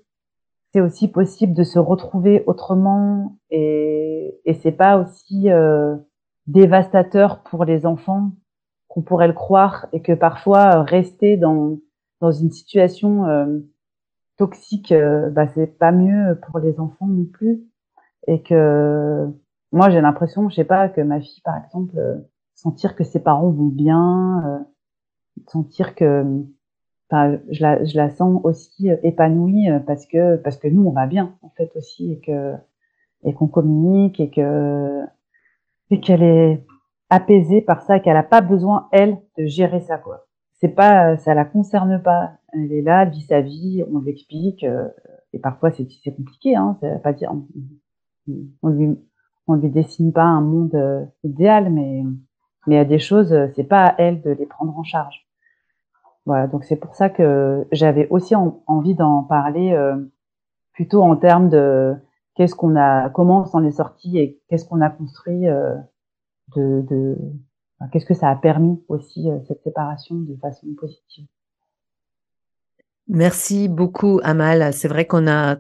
[0.73, 5.97] c'est aussi possible de se retrouver autrement et, et c'est pas aussi euh,
[6.47, 8.31] dévastateur pour les enfants
[8.89, 11.79] qu'on pourrait le croire et que parfois rester dans
[12.21, 13.59] dans une situation euh,
[14.37, 17.63] toxique, euh, bah, c'est pas mieux pour les enfants non plus
[18.27, 19.27] et que
[19.73, 21.97] moi j'ai l'impression, je sais pas, que ma fille par exemple
[22.55, 24.67] sentir que ses parents vont bien,
[25.47, 26.45] sentir que
[27.11, 30.85] enfin, je la, je la sens aussi euh, épanouie euh, parce que parce que nous
[30.87, 32.55] on va bien en fait aussi et que
[33.25, 35.03] et qu'on communique et que
[35.91, 36.65] et qu'elle est
[37.11, 40.27] apaisée par ça qu'elle a pas besoin elle de gérer ça quoi.
[40.59, 42.33] C'est pas ça la concerne pas.
[42.53, 44.89] Elle est là elle vit sa vie on l'explique euh,
[45.33, 47.33] et parfois c'est compliqué hein ça pas dire
[48.27, 48.99] lui
[49.49, 52.05] on lui dessine pas un monde idéal mais
[52.67, 55.27] mais a des choses c'est pas à elle de les prendre en charge
[56.27, 59.97] voilà, donc c'est pour ça que j'avais aussi envie d'en parler euh,
[60.73, 61.95] plutôt en termes de
[62.35, 65.77] qu'est-ce qu'on a, comment on s'en est sorti et qu'est-ce qu'on a construit euh,
[66.57, 67.17] de, de
[67.93, 71.27] qu'est-ce que ça a permis aussi euh, cette séparation de façon positive.
[73.07, 74.73] Merci beaucoup, Amal.
[74.73, 75.59] C'est vrai qu'on a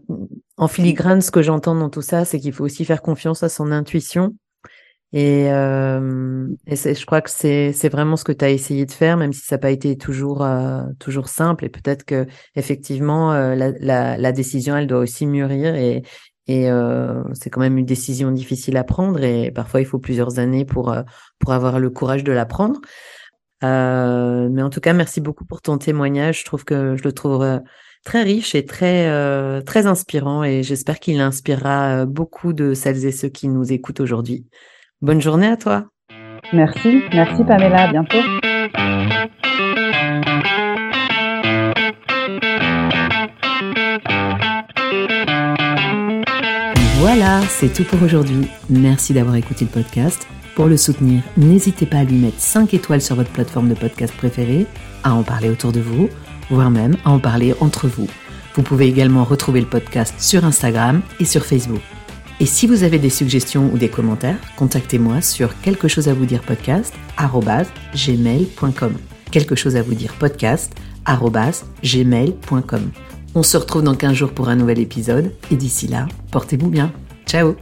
[0.57, 3.49] en filigrane ce que j'entends dans tout ça, c'est qu'il faut aussi faire confiance à
[3.49, 4.35] son intuition
[5.13, 9.17] et, euh, et je crois que c'est vraiment ce que tu as essayé de faire,
[9.17, 11.65] même si ça n'a pas été toujours euh, toujours simple.
[11.65, 15.75] Et peut-être que effectivement euh, la, la, la, décision, elle doit aussi mûrir.
[15.77, 16.03] Et,
[16.49, 19.23] et euh, c'est quand même une décision difficile à prendre.
[19.23, 20.95] Et parfois, il faut plusieurs années pour
[21.39, 22.81] pour avoir le courage de la prendre.
[23.63, 26.41] Mais en tout cas, merci beaucoup pour ton témoignage.
[26.41, 27.61] Je trouve que je le trouve
[28.07, 29.11] très riche et très
[29.65, 30.45] très inspirant.
[30.45, 34.47] Et j'espère qu'il inspirera beaucoup de celles et ceux qui nous écoutent aujourd'hui.
[35.03, 35.85] Bonne journée à toi.
[36.53, 38.19] Merci, merci Pamela, à bientôt.
[46.99, 48.49] Voilà, c'est tout pour aujourd'hui.
[48.71, 50.27] Merci d'avoir écouté le podcast.
[50.55, 54.15] Pour le soutenir, n'hésitez pas à lui mettre 5 étoiles sur votre plateforme de podcast
[54.17, 54.67] préférée,
[55.05, 56.09] à en parler autour de vous,
[56.51, 58.09] voire même à en parler entre vous.
[58.55, 61.83] Vous pouvez également retrouver le podcast sur Instagram et sur Facebook.
[62.41, 66.27] Et si vous avez des suggestions ou des commentaires, contactez-moi sur quelque chose à vous
[66.27, 66.95] dire podcast
[67.95, 68.95] gmail.com.
[69.31, 70.73] Quelque chose à vous dire podcast
[71.83, 72.91] gmail.com.
[73.35, 76.93] On se retrouve dans 15 jours pour un nouvel épisode et d'ici là, portez-vous bien.
[77.27, 77.57] Ciao